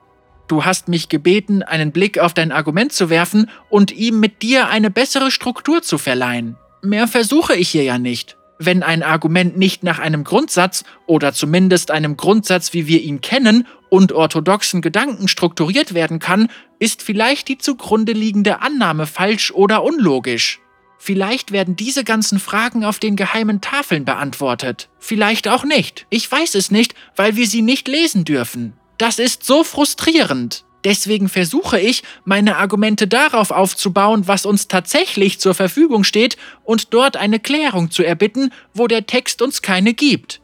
[0.46, 4.68] Du hast mich gebeten, einen Blick auf dein Argument zu werfen und ihm mit dir
[4.68, 6.56] eine bessere Struktur zu verleihen.
[6.82, 8.36] Mehr versuche ich hier ja nicht.
[8.62, 13.66] Wenn ein Argument nicht nach einem Grundsatz oder zumindest einem Grundsatz, wie wir ihn kennen,
[13.88, 20.60] und orthodoxen Gedanken strukturiert werden kann, ist vielleicht die zugrunde liegende Annahme falsch oder unlogisch.
[20.98, 24.90] Vielleicht werden diese ganzen Fragen auf den geheimen Tafeln beantwortet.
[24.98, 26.06] Vielleicht auch nicht.
[26.10, 28.74] Ich weiß es nicht, weil wir sie nicht lesen dürfen.
[28.98, 30.66] Das ist so frustrierend.
[30.84, 37.16] Deswegen versuche ich, meine Argumente darauf aufzubauen, was uns tatsächlich zur Verfügung steht und dort
[37.16, 40.40] eine Klärung zu erbitten, wo der Text uns keine gibt.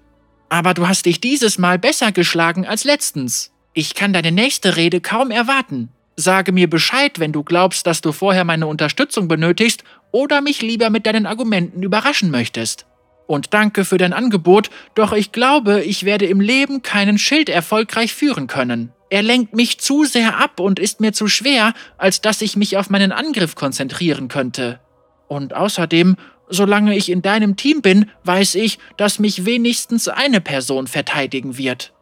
[0.49, 3.53] Aber du hast dich dieses Mal besser geschlagen als letztens.
[3.73, 5.89] Ich kann deine nächste Rede kaum erwarten.
[6.17, 10.89] Sage mir Bescheid, wenn du glaubst, dass du vorher meine Unterstützung benötigst oder mich lieber
[10.89, 12.87] mit deinen Argumenten überraschen möchtest.
[13.27, 18.15] Und danke für dein Angebot, doch ich glaube, ich werde im Leben keinen Schild erfolgreich
[18.15, 18.93] führen können.
[19.09, 22.77] Er lenkt mich zu sehr ab und ist mir zu schwer, als dass ich mich
[22.77, 24.81] auf meinen Angriff konzentrieren könnte.
[25.29, 26.17] Und außerdem,
[26.49, 31.93] solange ich in deinem Team bin, weiß ich, dass mich wenigstens eine Person verteidigen wird.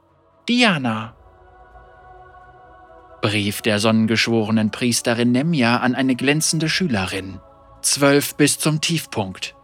[0.48, 1.14] Diana.
[3.20, 7.40] Brief der sonnengeschworenen Priesterin Nemja an eine glänzende Schülerin.
[7.80, 9.54] Zwölf bis zum Tiefpunkt.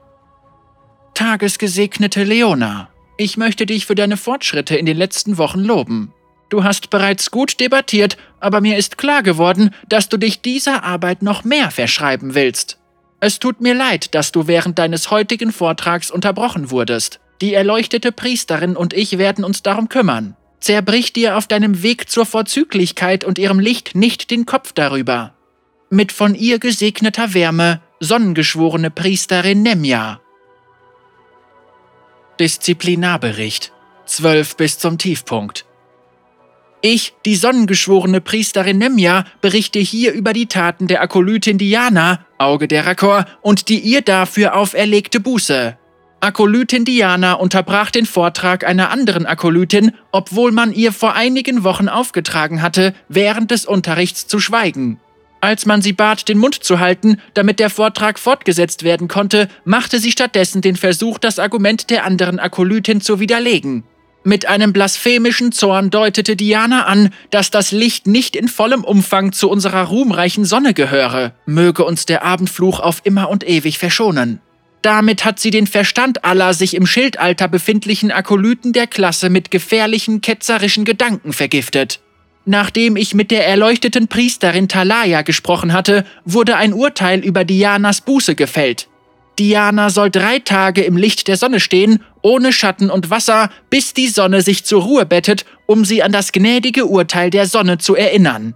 [1.14, 6.14] Tagesgesegnete Leona, ich möchte dich für deine Fortschritte in den letzten Wochen loben.
[6.50, 11.22] Du hast bereits gut debattiert, aber mir ist klar geworden, dass du dich dieser Arbeit
[11.22, 12.78] noch mehr verschreiben willst.
[13.20, 17.20] Es tut mir leid, dass du während deines heutigen Vortrags unterbrochen wurdest.
[17.40, 20.36] Die erleuchtete Priesterin und ich werden uns darum kümmern.
[20.58, 25.34] Zerbrich dir auf deinem Weg zur Vorzüglichkeit und ihrem Licht nicht den Kopf darüber.
[25.88, 30.20] Mit von ihr gesegneter Wärme, sonnengeschworene Priesterin Nemja.
[32.40, 33.72] Disziplinarbericht.
[34.06, 35.66] 12 bis zum Tiefpunkt.
[36.82, 42.86] Ich, die sonnengeschworene Priesterin Nemja, berichte hier über die Taten der Akolytin Diana, Auge der
[42.86, 45.76] Rakor, und die ihr dafür auferlegte Buße.
[46.20, 52.62] Akolytin Diana unterbrach den Vortrag einer anderen Akolytin, obwohl man ihr vor einigen Wochen aufgetragen
[52.62, 55.00] hatte, während des Unterrichts zu schweigen.
[55.42, 59.98] Als man sie bat, den Mund zu halten, damit der Vortrag fortgesetzt werden konnte, machte
[59.98, 63.84] sie stattdessen den Versuch, das Argument der anderen Akolytin zu widerlegen.
[64.22, 69.48] Mit einem blasphemischen Zorn deutete Diana an, dass das Licht nicht in vollem Umfang zu
[69.48, 71.32] unserer ruhmreichen Sonne gehöre.
[71.46, 74.40] Möge uns der Abendfluch auf immer und ewig verschonen.
[74.82, 80.20] Damit hat sie den Verstand aller sich im Schildalter befindlichen Akolyten der Klasse mit gefährlichen,
[80.20, 82.00] ketzerischen Gedanken vergiftet.
[82.44, 88.34] Nachdem ich mit der erleuchteten Priesterin Talaya gesprochen hatte, wurde ein Urteil über Dianas Buße
[88.34, 88.89] gefällt.
[89.40, 94.08] Diana soll drei Tage im Licht der Sonne stehen, ohne Schatten und Wasser, bis die
[94.08, 98.54] Sonne sich zur Ruhe bettet, um sie an das gnädige Urteil der Sonne zu erinnern.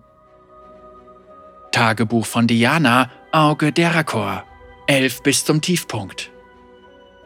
[1.73, 4.45] Tagebuch von Diana, Auge der Rakor.
[4.87, 6.31] Elf bis zum Tiefpunkt.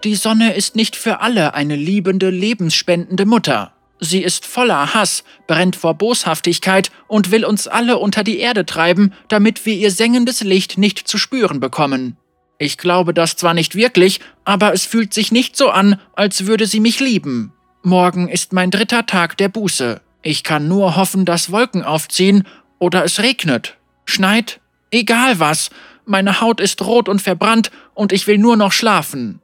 [0.05, 3.73] Die Sonne ist nicht für alle eine liebende, lebensspendende Mutter.
[3.99, 9.13] Sie ist voller Hass, brennt vor Boshaftigkeit und will uns alle unter die Erde treiben,
[9.27, 12.17] damit wir ihr sengendes Licht nicht zu spüren bekommen.
[12.59, 16.67] Ich glaube das zwar nicht wirklich, aber es fühlt sich nicht so an, als würde
[16.67, 17.53] sie mich lieben.
[17.83, 20.01] Morgen ist mein dritter Tag der Buße.
[20.23, 22.43] Ich kann nur hoffen, dass Wolken aufziehen
[22.81, 25.71] oder es regnet, schneit, egal was.
[26.05, 29.41] Meine Haut ist rot und verbrannt und ich will nur noch schlafen.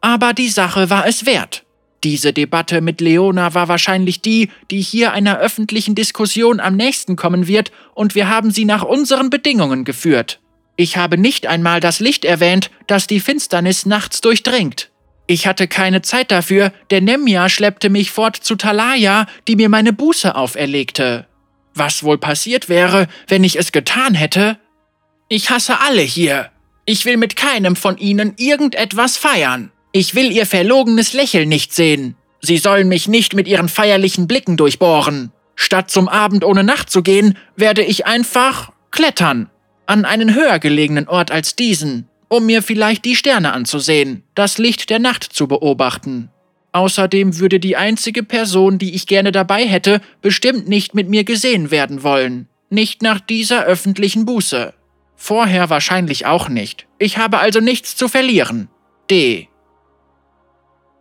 [0.00, 1.64] Aber die Sache war es wert.
[2.04, 7.46] Diese Debatte mit Leona war wahrscheinlich die, die hier einer öffentlichen Diskussion am nächsten kommen
[7.48, 10.40] wird, und wir haben sie nach unseren Bedingungen geführt.
[10.76, 14.90] Ich habe nicht einmal das Licht erwähnt, das die Finsternis nachts durchdringt.
[15.26, 19.92] Ich hatte keine Zeit dafür, denn Nemja schleppte mich fort zu Talaya, die mir meine
[19.92, 21.26] Buße auferlegte.
[21.74, 24.58] Was wohl passiert wäre, wenn ich es getan hätte?
[25.28, 26.50] Ich hasse alle hier.
[26.84, 29.72] Ich will mit keinem von ihnen irgendetwas feiern.
[29.90, 32.14] Ich will ihr verlogenes Lächeln nicht sehen.
[32.40, 35.32] Sie sollen mich nicht mit ihren feierlichen Blicken durchbohren.
[35.56, 39.50] Statt zum Abend ohne Nacht zu gehen, werde ich einfach klettern.
[39.86, 44.90] An einen höher gelegenen Ort als diesen, um mir vielleicht die Sterne anzusehen, das Licht
[44.90, 46.30] der Nacht zu beobachten.
[46.72, 51.70] Außerdem würde die einzige Person, die ich gerne dabei hätte, bestimmt nicht mit mir gesehen
[51.70, 52.48] werden wollen.
[52.68, 54.74] Nicht nach dieser öffentlichen Buße.
[55.14, 56.86] Vorher wahrscheinlich auch nicht.
[56.98, 58.68] Ich habe also nichts zu verlieren.
[59.10, 59.48] D.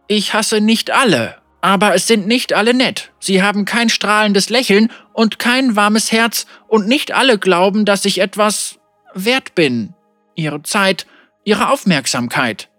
[0.08, 3.12] Ich hasse nicht alle, aber es sind nicht alle nett.
[3.20, 8.22] Sie haben kein strahlendes Lächeln und kein warmes Herz und nicht alle glauben, dass ich
[8.22, 8.78] etwas
[9.16, 9.96] wert bin.
[10.36, 11.08] Ihre Zeit,
[11.44, 12.70] ihre Aufmerksamkeit.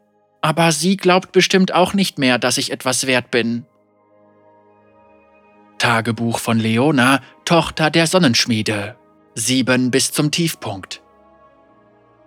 [0.41, 3.67] Aber sie glaubt bestimmt auch nicht mehr, dass ich etwas wert bin.
[5.79, 8.95] Tagebuch von Leona, Tochter der Sonnenschmiede.
[9.35, 11.03] Sieben bis zum Tiefpunkt.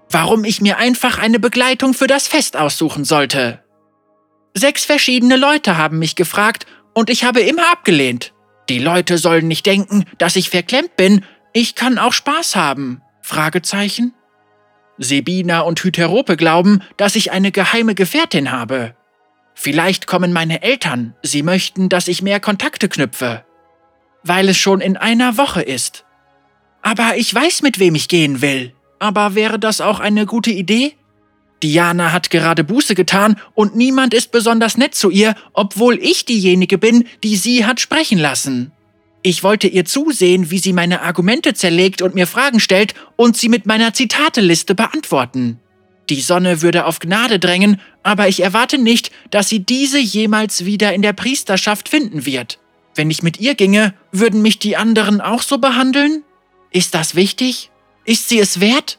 [0.10, 3.64] Warum ich mir einfach eine Begleitung für das Fest aussuchen sollte.
[4.54, 8.34] Sechs verschiedene Leute haben mich gefragt und ich habe immer abgelehnt.
[8.70, 11.26] Die Leute sollen nicht denken, dass ich verklemmt bin.
[11.54, 13.02] Ich kann auch Spaß haben.
[13.22, 14.14] Fragezeichen.
[14.98, 18.96] Sebina und Hyterope glauben, dass ich eine geheime Gefährtin habe.
[19.56, 23.44] Vielleicht kommen meine Eltern, sie möchten, dass ich mehr Kontakte knüpfe.
[24.24, 26.06] Weil es schon in einer Woche ist.
[26.82, 28.74] Aber ich weiß, mit wem ich gehen will.
[29.00, 30.96] Aber wäre das auch eine gute Idee?
[31.62, 36.78] Diana hat gerade Buße getan und niemand ist besonders nett zu ihr, obwohl ich diejenige
[36.78, 38.72] bin, die sie hat sprechen lassen.
[39.22, 43.50] Ich wollte ihr zusehen, wie sie meine Argumente zerlegt und mir Fragen stellt und sie
[43.50, 45.60] mit meiner Zitateliste beantworten.
[46.10, 50.94] Die Sonne würde auf Gnade drängen, aber ich erwarte nicht, dass sie diese jemals wieder
[50.94, 52.60] in der Priesterschaft finden wird.
[52.96, 56.24] Wenn ich mit ihr ginge, würden mich die anderen auch so behandeln?
[56.72, 57.70] Ist das wichtig?
[58.06, 58.99] Ist sie es wert?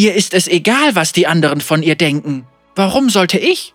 [0.00, 2.46] Ihr ist es egal, was die anderen von ihr denken.
[2.74, 3.74] Warum sollte ich?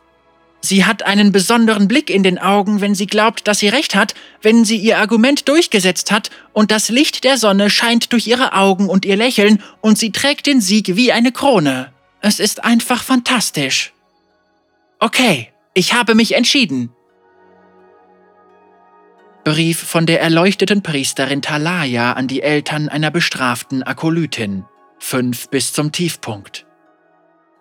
[0.60, 4.16] Sie hat einen besonderen Blick in den Augen, wenn sie glaubt, dass sie recht hat,
[4.42, 8.90] wenn sie ihr Argument durchgesetzt hat, und das Licht der Sonne scheint durch ihre Augen
[8.90, 11.94] und ihr Lächeln, und sie trägt den Sieg wie eine Krone.
[12.22, 13.94] Es ist einfach fantastisch.
[14.98, 16.90] Okay, ich habe mich entschieden.
[19.44, 24.66] Brief von der erleuchteten Priesterin Talaya an die Eltern einer bestraften Akolytin
[25.06, 26.66] fünf bis zum Tiefpunkt.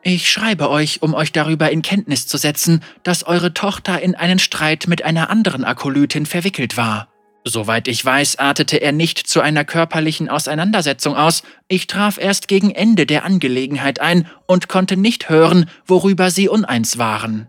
[0.03, 4.39] Ich schreibe euch, um euch darüber in Kenntnis zu setzen, dass eure Tochter in einen
[4.39, 7.09] Streit mit einer anderen Akolytin verwickelt war.
[7.45, 12.71] Soweit ich weiß, artete er nicht zu einer körperlichen Auseinandersetzung aus, ich traf erst gegen
[12.71, 17.49] Ende der Angelegenheit ein und konnte nicht hören, worüber sie uneins waren.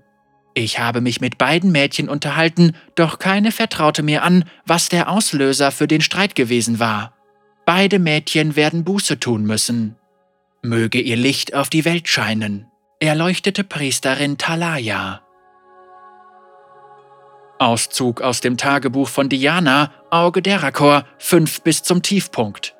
[0.55, 5.71] Ich habe mich mit beiden Mädchen unterhalten, doch keine vertraute mir an, was der Auslöser
[5.71, 7.14] für den Streit gewesen war.
[7.65, 9.95] Beide Mädchen werden Buße tun müssen.
[10.61, 12.67] Möge ihr Licht auf die Welt scheinen.
[12.99, 15.21] Erleuchtete Priesterin Talaya.
[17.57, 22.75] Auszug aus dem Tagebuch von Diana, Auge der Rakor, 5 bis zum Tiefpunkt.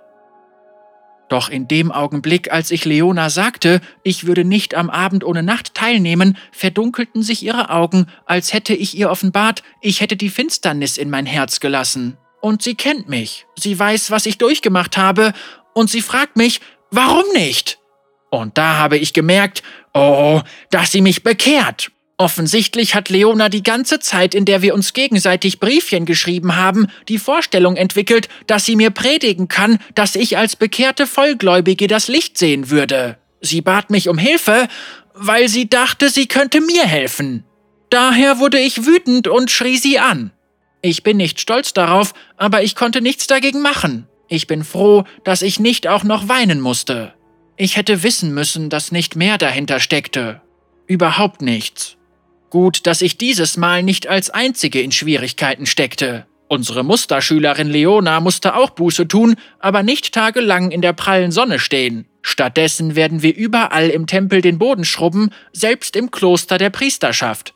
[1.29, 5.73] Doch in dem Augenblick, als ich Leona sagte, ich würde nicht am Abend ohne Nacht
[5.73, 11.09] teilnehmen, verdunkelten sich ihre Augen, als hätte ich ihr offenbart, ich hätte die Finsternis in
[11.09, 12.17] mein Herz gelassen.
[12.45, 15.33] Und sie kennt mich, sie weiß, was ich durchgemacht habe,
[15.73, 17.79] und sie fragt mich, warum nicht?
[18.29, 19.63] Und da habe ich gemerkt,
[19.95, 21.89] oh, dass sie mich bekehrt.
[22.17, 27.17] Offensichtlich hat Leona die ganze Zeit, in der wir uns gegenseitig Briefchen geschrieben haben, die
[27.17, 32.69] Vorstellung entwickelt, dass sie mir predigen kann, dass ich als bekehrte Vollgläubige das Licht sehen
[32.69, 33.17] würde.
[33.41, 34.67] Sie bat mich um Hilfe,
[35.15, 37.43] weil sie dachte, sie könnte mir helfen.
[37.89, 40.29] Daher wurde ich wütend und schrie sie an.
[40.85, 44.07] Ich bin nicht stolz darauf, aber ich konnte nichts dagegen machen.
[44.27, 47.15] Ich bin froh, dass ich nicht auch noch weinen musste.
[47.57, 50.41] Ich hätte wissen müssen, dass nicht mehr dahinter steckte.
[50.85, 51.97] Überhaupt nichts.
[52.51, 56.27] Gut, dass ich dieses Mal nicht als einzige in Schwierigkeiten steckte.
[56.49, 62.05] Unsere Musterschülerin Leona musste auch Buße tun, aber nicht tagelang in der prallen Sonne stehen.
[62.21, 67.55] Stattdessen werden wir überall im Tempel den Boden schrubben, selbst im Kloster der Priesterschaft.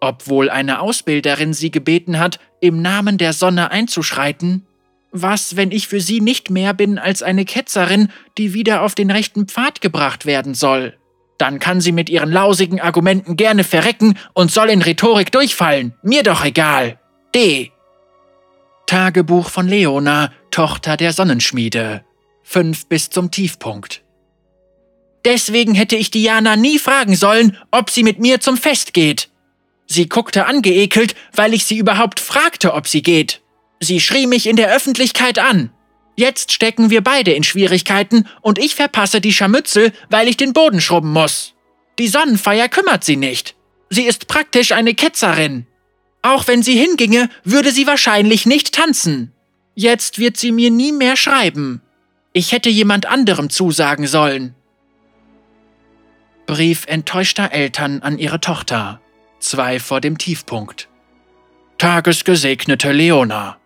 [0.00, 4.66] Obwohl eine Ausbilderin sie gebeten hat, im Namen der Sonne einzuschreiten,
[5.12, 8.08] was, wenn ich für sie nicht mehr bin als eine Ketzerin,
[8.38, 10.96] die wieder auf den rechten Pfad gebracht werden soll?
[11.36, 15.94] Dann kann sie mit ihren lausigen Argumenten gerne verrecken und soll in Rhetorik durchfallen.
[16.02, 16.98] Mir doch egal.
[17.34, 17.72] D.
[18.86, 22.04] Tagebuch von Leona, Tochter der Sonnenschmiede.
[22.42, 24.02] Fünf bis zum Tiefpunkt.
[25.24, 29.29] Deswegen hätte ich Diana nie fragen sollen, ob sie mit mir zum Fest geht.
[29.92, 33.40] Sie guckte angeekelt, weil ich sie überhaupt fragte, ob sie geht.
[33.80, 35.70] Sie schrie mich in der Öffentlichkeit an.
[36.14, 40.80] Jetzt stecken wir beide in Schwierigkeiten und ich verpasse die Scharmützel, weil ich den Boden
[40.80, 41.54] schrubben muss.
[41.98, 43.56] Die Sonnenfeier kümmert sie nicht.
[43.88, 45.66] Sie ist praktisch eine Ketzerin.
[46.22, 49.32] Auch wenn sie hinginge, würde sie wahrscheinlich nicht tanzen.
[49.74, 51.82] Jetzt wird sie mir nie mehr schreiben.
[52.32, 54.54] Ich hätte jemand anderem zusagen sollen.
[56.46, 59.00] Brief enttäuschter Eltern an ihre Tochter.
[59.40, 60.88] Zwei vor dem Tiefpunkt.
[61.78, 63.56] Tagesgesegnete Leona.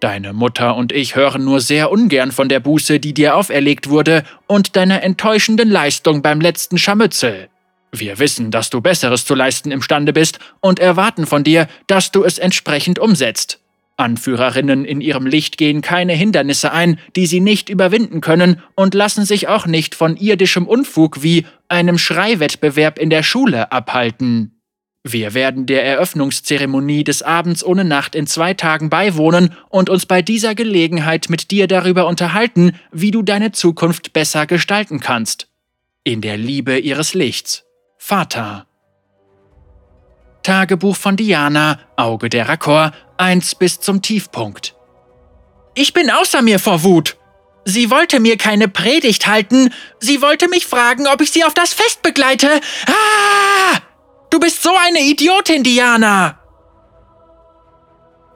[0.00, 4.24] Deine Mutter und ich hören nur sehr ungern von der Buße, die dir auferlegt wurde,
[4.48, 7.48] und deiner enttäuschenden Leistung beim letzten Scharmützel.
[7.92, 12.24] Wir wissen, dass du Besseres zu leisten imstande bist und erwarten von dir, dass du
[12.24, 13.60] es entsprechend umsetzt.
[13.96, 19.24] Anführerinnen in ihrem Licht gehen keine Hindernisse ein, die sie nicht überwinden können und lassen
[19.24, 24.59] sich auch nicht von irdischem Unfug wie einem Schreiwettbewerb in der Schule abhalten.
[25.02, 30.20] Wir werden der Eröffnungszeremonie des Abends ohne Nacht in zwei Tagen beiwohnen und uns bei
[30.20, 35.48] dieser Gelegenheit mit dir darüber unterhalten, wie du deine Zukunft besser gestalten kannst.
[36.04, 37.64] In der Liebe ihres Lichts.
[37.96, 38.66] Vater.
[40.42, 44.74] Tagebuch von Diana, Auge der Rakor, 1 bis zum Tiefpunkt.
[45.74, 47.16] Ich bin außer mir vor Wut.
[47.64, 51.74] Sie wollte mir keine Predigt halten, sie wollte mich fragen, ob ich sie auf das
[51.74, 52.48] Fest begleite.
[52.86, 53.80] Ah!
[54.30, 56.38] Du bist so eine Idiotin, Diana!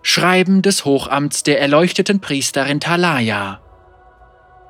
[0.03, 3.61] Schreiben des Hochamts der erleuchteten Priesterin Talaya.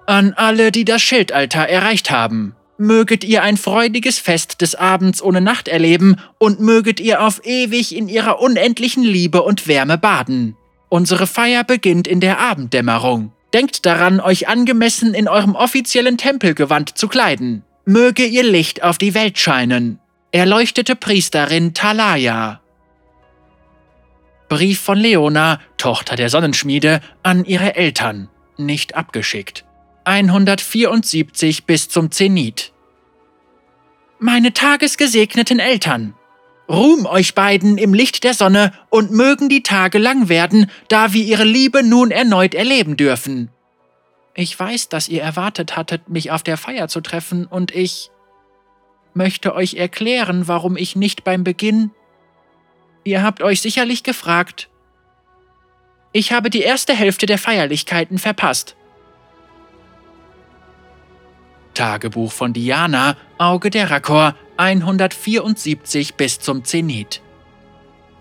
[0.06, 5.40] An alle, die das Schildaltar erreicht haben, möget ihr ein freudiges Fest des Abends ohne
[5.40, 10.56] Nacht erleben und möget ihr auf ewig in ihrer unendlichen Liebe und Wärme baden.
[10.90, 13.32] Unsere Feier beginnt in der Abenddämmerung.
[13.54, 17.64] Denkt daran, euch angemessen in eurem offiziellen Tempelgewand zu kleiden.
[17.86, 20.00] Möge ihr Licht auf die Welt scheinen
[20.34, 22.60] erleuchtete Priesterin Talaya.
[24.48, 29.64] Brief von Leona, Tochter der Sonnenschmiede, an ihre Eltern, nicht abgeschickt.
[30.04, 32.72] 174 bis zum Zenit.
[34.18, 36.14] Meine tagesgesegneten Eltern,
[36.68, 41.22] Ruhm euch beiden im Licht der Sonne und mögen die Tage lang werden, da wir
[41.22, 43.50] ihre Liebe nun erneut erleben dürfen.
[44.34, 48.10] Ich weiß, dass ihr erwartet hattet, mich auf der Feier zu treffen, und ich
[49.14, 51.90] möchte euch erklären, warum ich nicht beim Beginn.
[53.04, 54.68] Ihr habt euch sicherlich gefragt.
[56.12, 58.76] Ich habe die erste Hälfte der Feierlichkeiten verpasst.
[61.74, 67.20] Tagebuch von Diana, Auge der Rakor, 174 bis zum Zenit.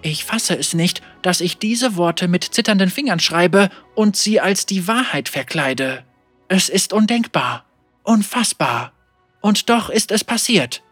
[0.01, 4.65] Ich fasse es nicht, dass ich diese Worte mit zitternden Fingern schreibe und sie als
[4.65, 6.03] die Wahrheit verkleide.
[6.49, 7.65] Es ist undenkbar,
[8.03, 8.91] unfassbar.
[9.39, 10.82] Und doch ist es passiert.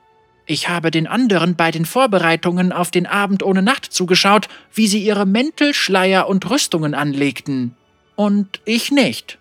[0.52, 5.02] Ich habe den anderen bei den Vorbereitungen auf den Abend ohne Nacht zugeschaut, wie sie
[5.02, 7.74] ihre Mäntel, Schleier und Rüstungen anlegten.
[8.18, 9.38] Und ich nicht.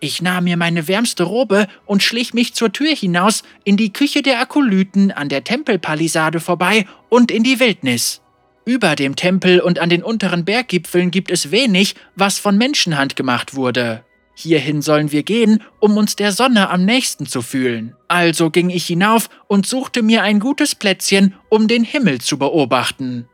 [0.00, 4.20] Ich nahm mir meine wärmste Robe und schlich mich zur Tür hinaus in die Küche
[4.20, 8.20] der Akolyten an der Tempelpalisade vorbei und in die Wildnis.
[8.66, 13.54] Über dem Tempel und an den unteren Berggipfeln gibt es wenig, was von Menschenhand gemacht
[13.54, 14.04] wurde.
[14.42, 17.94] Hierhin sollen wir gehen, um uns der Sonne am nächsten zu fühlen.
[18.08, 23.26] Also ging ich hinauf und suchte mir ein gutes Plätzchen, um den Himmel zu beobachten.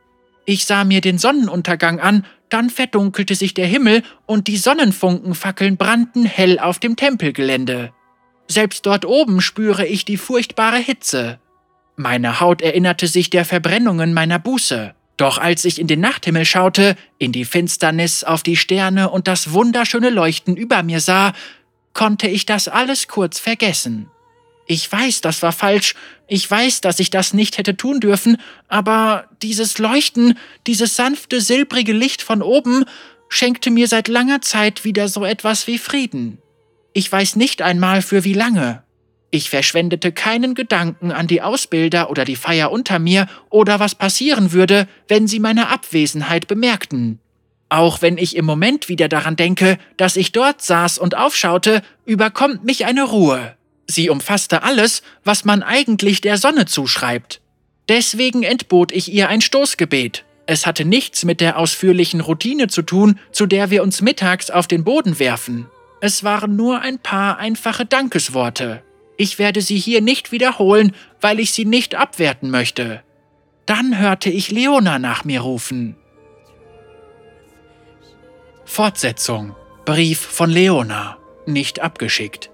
[0.45, 6.25] Ich sah mir den Sonnenuntergang an, dann verdunkelte sich der Himmel und die Sonnenfunkenfackeln brannten
[6.25, 7.93] hell auf dem Tempelgelände.
[8.47, 11.39] Selbst dort oben spüre ich die furchtbare Hitze.
[11.97, 14.95] Meine Haut erinnerte sich der Verbrennungen meiner Buße.
[15.19, 19.53] Doch als ich in den Nachthimmel schaute, in die Finsternis, auf die Sterne und das
[19.53, 21.35] wunderschöne Leuchten über mir sah,
[21.93, 24.09] konnte ich das alles kurz vergessen.
[24.67, 25.95] Ich weiß, das war falsch,
[26.29, 28.37] ich weiß, dass ich das nicht hätte tun dürfen,
[28.69, 32.85] aber dieses Leuchten, dieses sanfte, silbrige Licht von oben,
[33.29, 36.39] schenkte mir seit langer Zeit wieder so etwas wie Frieden.
[36.93, 38.85] Ich weiß nicht einmal für wie lange.
[39.31, 44.53] Ich verschwendete keinen Gedanken an die Ausbilder oder die Feier unter mir oder was passieren
[44.53, 47.19] würde, wenn sie meine Abwesenheit bemerkten.
[47.69, 52.65] Auch wenn ich im Moment wieder daran denke, dass ich dort saß und aufschaute, überkommt
[52.65, 53.55] mich eine Ruhe.
[53.87, 57.43] Sie umfasste alles, was man eigentlich der Sonne zuschreibt.
[57.89, 60.25] Deswegen entbot ich ihr ein Stoßgebet.
[60.47, 64.67] Es hatte nichts mit der ausführlichen Routine zu tun, zu der wir uns mittags auf
[64.67, 65.67] den Boden werfen.
[66.01, 68.83] Es waren nur ein paar einfache Dankesworte.
[69.19, 73.03] Ich werde sie hier nicht wiederholen, weil ich sie nicht abwerten möchte.
[73.67, 75.97] Dann hörte ich Leona nach mir rufen.
[78.65, 79.57] Fortsetzung.
[79.85, 81.19] Brief von Leona.
[81.47, 82.51] Nicht abgeschickt.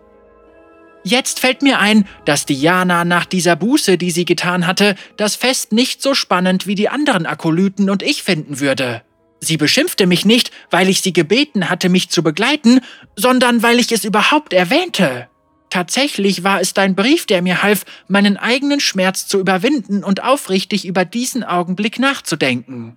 [1.03, 5.73] Jetzt fällt mir ein, dass Diana nach dieser Buße, die sie getan hatte, das Fest
[5.73, 9.03] nicht so spannend wie die anderen Akolyten und ich finden würde.
[9.41, 12.81] Sie beschimpfte mich nicht, weil ich sie gebeten hatte, mich zu begleiten,
[13.17, 15.29] sondern weil ich es überhaupt erwähnte.
[15.75, 20.87] Tatsächlich war es dein Brief, der mir half, meinen eigenen Schmerz zu überwinden und aufrichtig
[20.87, 22.97] über diesen Augenblick nachzudenken.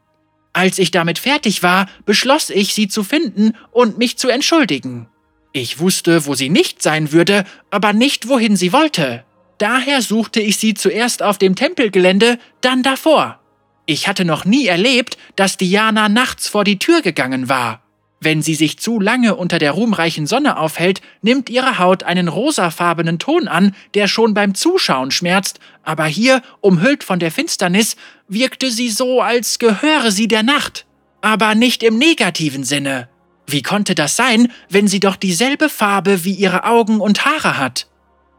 [0.54, 5.08] Als ich damit fertig war, beschloss ich, sie zu finden und mich zu entschuldigen.
[5.54, 9.26] Ich wusste, wo sie nicht sein würde, aber nicht, wohin sie wollte.
[9.58, 13.40] Daher suchte ich sie zuerst auf dem Tempelgelände, dann davor.
[13.88, 17.82] Ich hatte noch nie erlebt, dass Diana nachts vor die Tür gegangen war.
[18.20, 23.20] Wenn sie sich zu lange unter der ruhmreichen Sonne aufhält, nimmt ihre Haut einen rosafarbenen
[23.20, 27.96] Ton an, der schon beim Zuschauen schmerzt, aber hier, umhüllt von der Finsternis,
[28.28, 30.86] wirkte sie so, als gehöre sie der Nacht.
[31.22, 33.08] Aber nicht im negativen Sinne.
[33.46, 37.88] Wie konnte das sein, wenn sie doch dieselbe Farbe wie ihre Augen und Haare hat?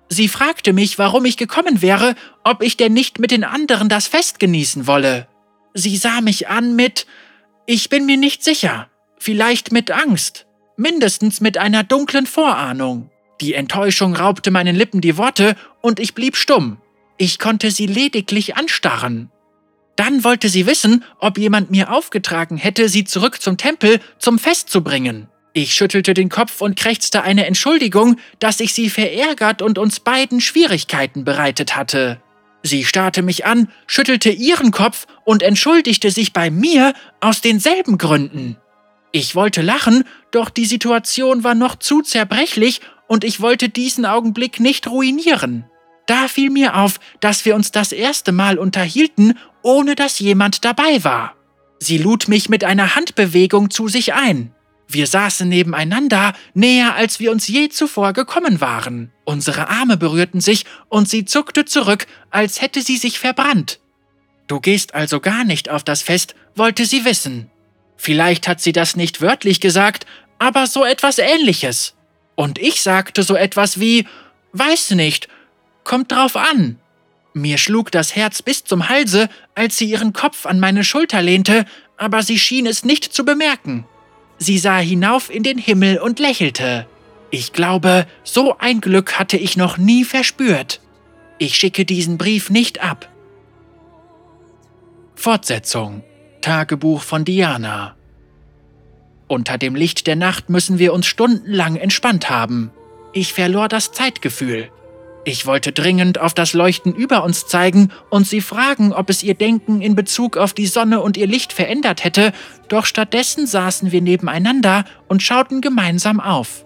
[0.09, 4.07] Sie fragte mich, warum ich gekommen wäre, ob ich denn nicht mit den anderen das
[4.07, 5.29] Fest genießen wolle.
[5.75, 7.07] Sie sah mich an mit
[7.67, 8.89] Ich bin mir nicht sicher,
[9.19, 10.47] vielleicht mit Angst,
[10.77, 13.11] mindestens mit einer dunklen Vorahnung.
[13.41, 16.79] Die Enttäuschung raubte meinen Lippen die Worte, und ich blieb stumm.
[17.17, 19.31] Ich konnte sie lediglich anstarren.
[19.97, 24.71] Dann wollte sie wissen, ob jemand mir aufgetragen hätte, sie zurück zum Tempel zum Fest
[24.71, 25.29] zu bringen.
[25.53, 30.41] Ich schüttelte den Kopf und krächzte eine Entschuldigung, dass ich sie verärgert und uns beiden
[30.41, 32.23] Schwierigkeiten bereitet hatte.
[32.63, 38.57] Sie starrte mich an, schüttelte ihren Kopf und entschuldigte sich bei mir aus denselben Gründen.
[39.19, 44.61] Ich wollte lachen, doch die Situation war noch zu zerbrechlich und ich wollte diesen Augenblick
[44.61, 45.65] nicht ruinieren.
[46.07, 51.03] Da fiel mir auf, dass wir uns das erste Mal unterhielten, ohne dass jemand dabei
[51.03, 51.35] war.
[51.81, 54.55] Sie lud mich mit einer Handbewegung zu sich ein.
[54.87, 59.11] Wir saßen nebeneinander, näher als wir uns je zuvor gekommen waren.
[59.25, 63.81] Unsere Arme berührten sich und sie zuckte zurück, als hätte sie sich verbrannt.
[64.47, 67.51] Du gehst also gar nicht auf das Fest, wollte sie wissen.
[67.99, 70.07] Vielleicht hat sie das nicht wörtlich gesagt,
[70.39, 71.95] aber so etwas ähnliches.
[72.37, 74.07] Und ich sagte so etwas wie,
[74.53, 75.29] weiß nicht,
[75.89, 76.79] Kommt drauf an.
[77.33, 81.65] Mir schlug das Herz bis zum Halse, als sie ihren Kopf an meine Schulter lehnte,
[81.97, 83.87] aber sie schien es nicht zu bemerken.
[84.37, 86.87] Sie sah hinauf in den Himmel und lächelte.
[87.31, 90.83] Ich glaube, so ein Glück hatte ich noch nie verspürt.
[91.39, 93.09] Ich schicke diesen Brief nicht ab.
[95.15, 96.03] Fortsetzung
[96.41, 97.97] Tagebuch von Diana
[99.27, 102.71] Unter dem Licht der Nacht müssen wir uns stundenlang entspannt haben.
[103.13, 104.71] Ich verlor das Zeitgefühl.
[105.25, 109.35] Ich wollte dringend auf das Leuchten über uns zeigen und sie fragen, ob es ihr
[109.35, 112.33] Denken in Bezug auf die Sonne und ihr Licht verändert hätte,
[112.69, 116.65] doch stattdessen saßen wir nebeneinander und schauten gemeinsam auf.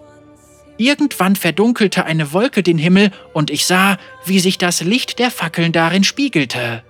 [0.77, 5.71] Irgendwann verdunkelte eine Wolke den Himmel und ich sah, wie sich das Licht der Fackeln
[5.71, 6.83] darin spiegelte.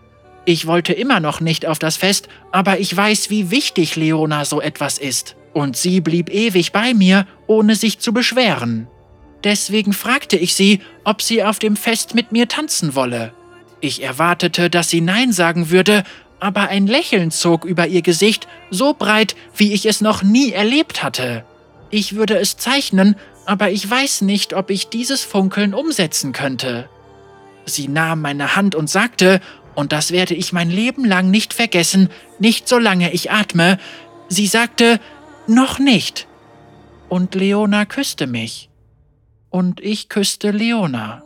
[0.45, 4.59] Ich wollte immer noch nicht auf das Fest, aber ich weiß, wie wichtig Leona so
[4.59, 5.35] etwas ist.
[5.53, 8.87] Und sie blieb ewig bei mir, ohne sich zu beschweren.
[9.43, 13.33] Deswegen fragte ich sie, ob sie auf dem Fest mit mir tanzen wolle.
[13.79, 16.03] Ich erwartete, dass sie Nein sagen würde,
[16.39, 21.03] aber ein Lächeln zog über ihr Gesicht, so breit, wie ich es noch nie erlebt
[21.03, 21.45] hatte.
[21.89, 23.15] Ich würde es zeichnen,
[23.45, 26.89] aber ich weiß nicht, ob ich dieses Funkeln umsetzen könnte.
[27.65, 29.41] Sie nahm meine Hand und sagte,
[29.75, 32.09] und das werde ich mein Leben lang nicht vergessen,
[32.39, 33.79] nicht solange ich atme,
[34.29, 34.99] sie sagte,
[35.47, 36.27] noch nicht.
[37.09, 38.69] Und Leona küsste mich.
[39.49, 41.22] Und ich küsste Leona.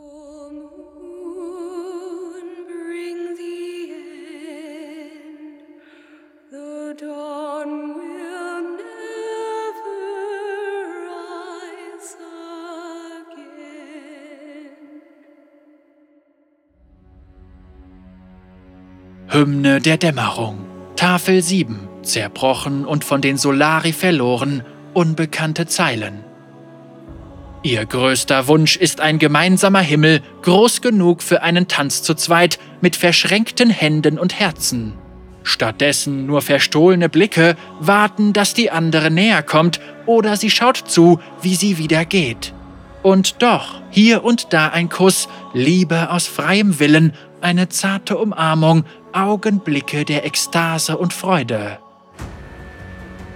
[19.37, 20.65] Hymne der Dämmerung,
[20.95, 24.63] Tafel 7, zerbrochen und von den Solari verloren,
[24.95, 26.23] unbekannte Zeilen.
[27.61, 32.95] Ihr größter Wunsch ist ein gemeinsamer Himmel, groß genug für einen Tanz zu zweit, mit
[32.95, 34.93] verschränkten Händen und Herzen.
[35.43, 41.53] Stattdessen nur verstohlene Blicke warten, dass die andere näher kommt, oder sie schaut zu, wie
[41.53, 42.55] sie wieder geht.
[43.03, 50.05] Und doch, hier und da ein Kuss, Liebe aus freiem Willen, eine zarte Umarmung, Augenblicke
[50.05, 51.79] der Ekstase und Freude.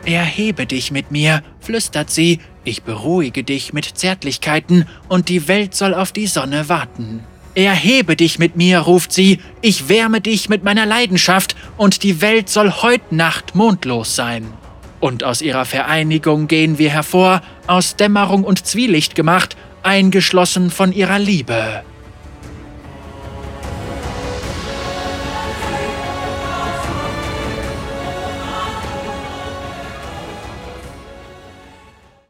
[0.06, 5.94] Erhebe dich mit mir, flüstert sie, ich beruhige dich mit Zärtlichkeiten und die Welt soll
[5.94, 7.24] auf die Sonne warten.
[7.54, 12.50] Erhebe dich mit mir, ruft sie, ich wärme dich mit meiner Leidenschaft und die Welt
[12.50, 14.46] soll heut Nacht mondlos sein.
[15.00, 21.20] Und aus ihrer Vereinigung gehen wir hervor, aus Dämmerung und Zwielicht gemacht, eingeschlossen von ihrer
[21.20, 21.84] Liebe.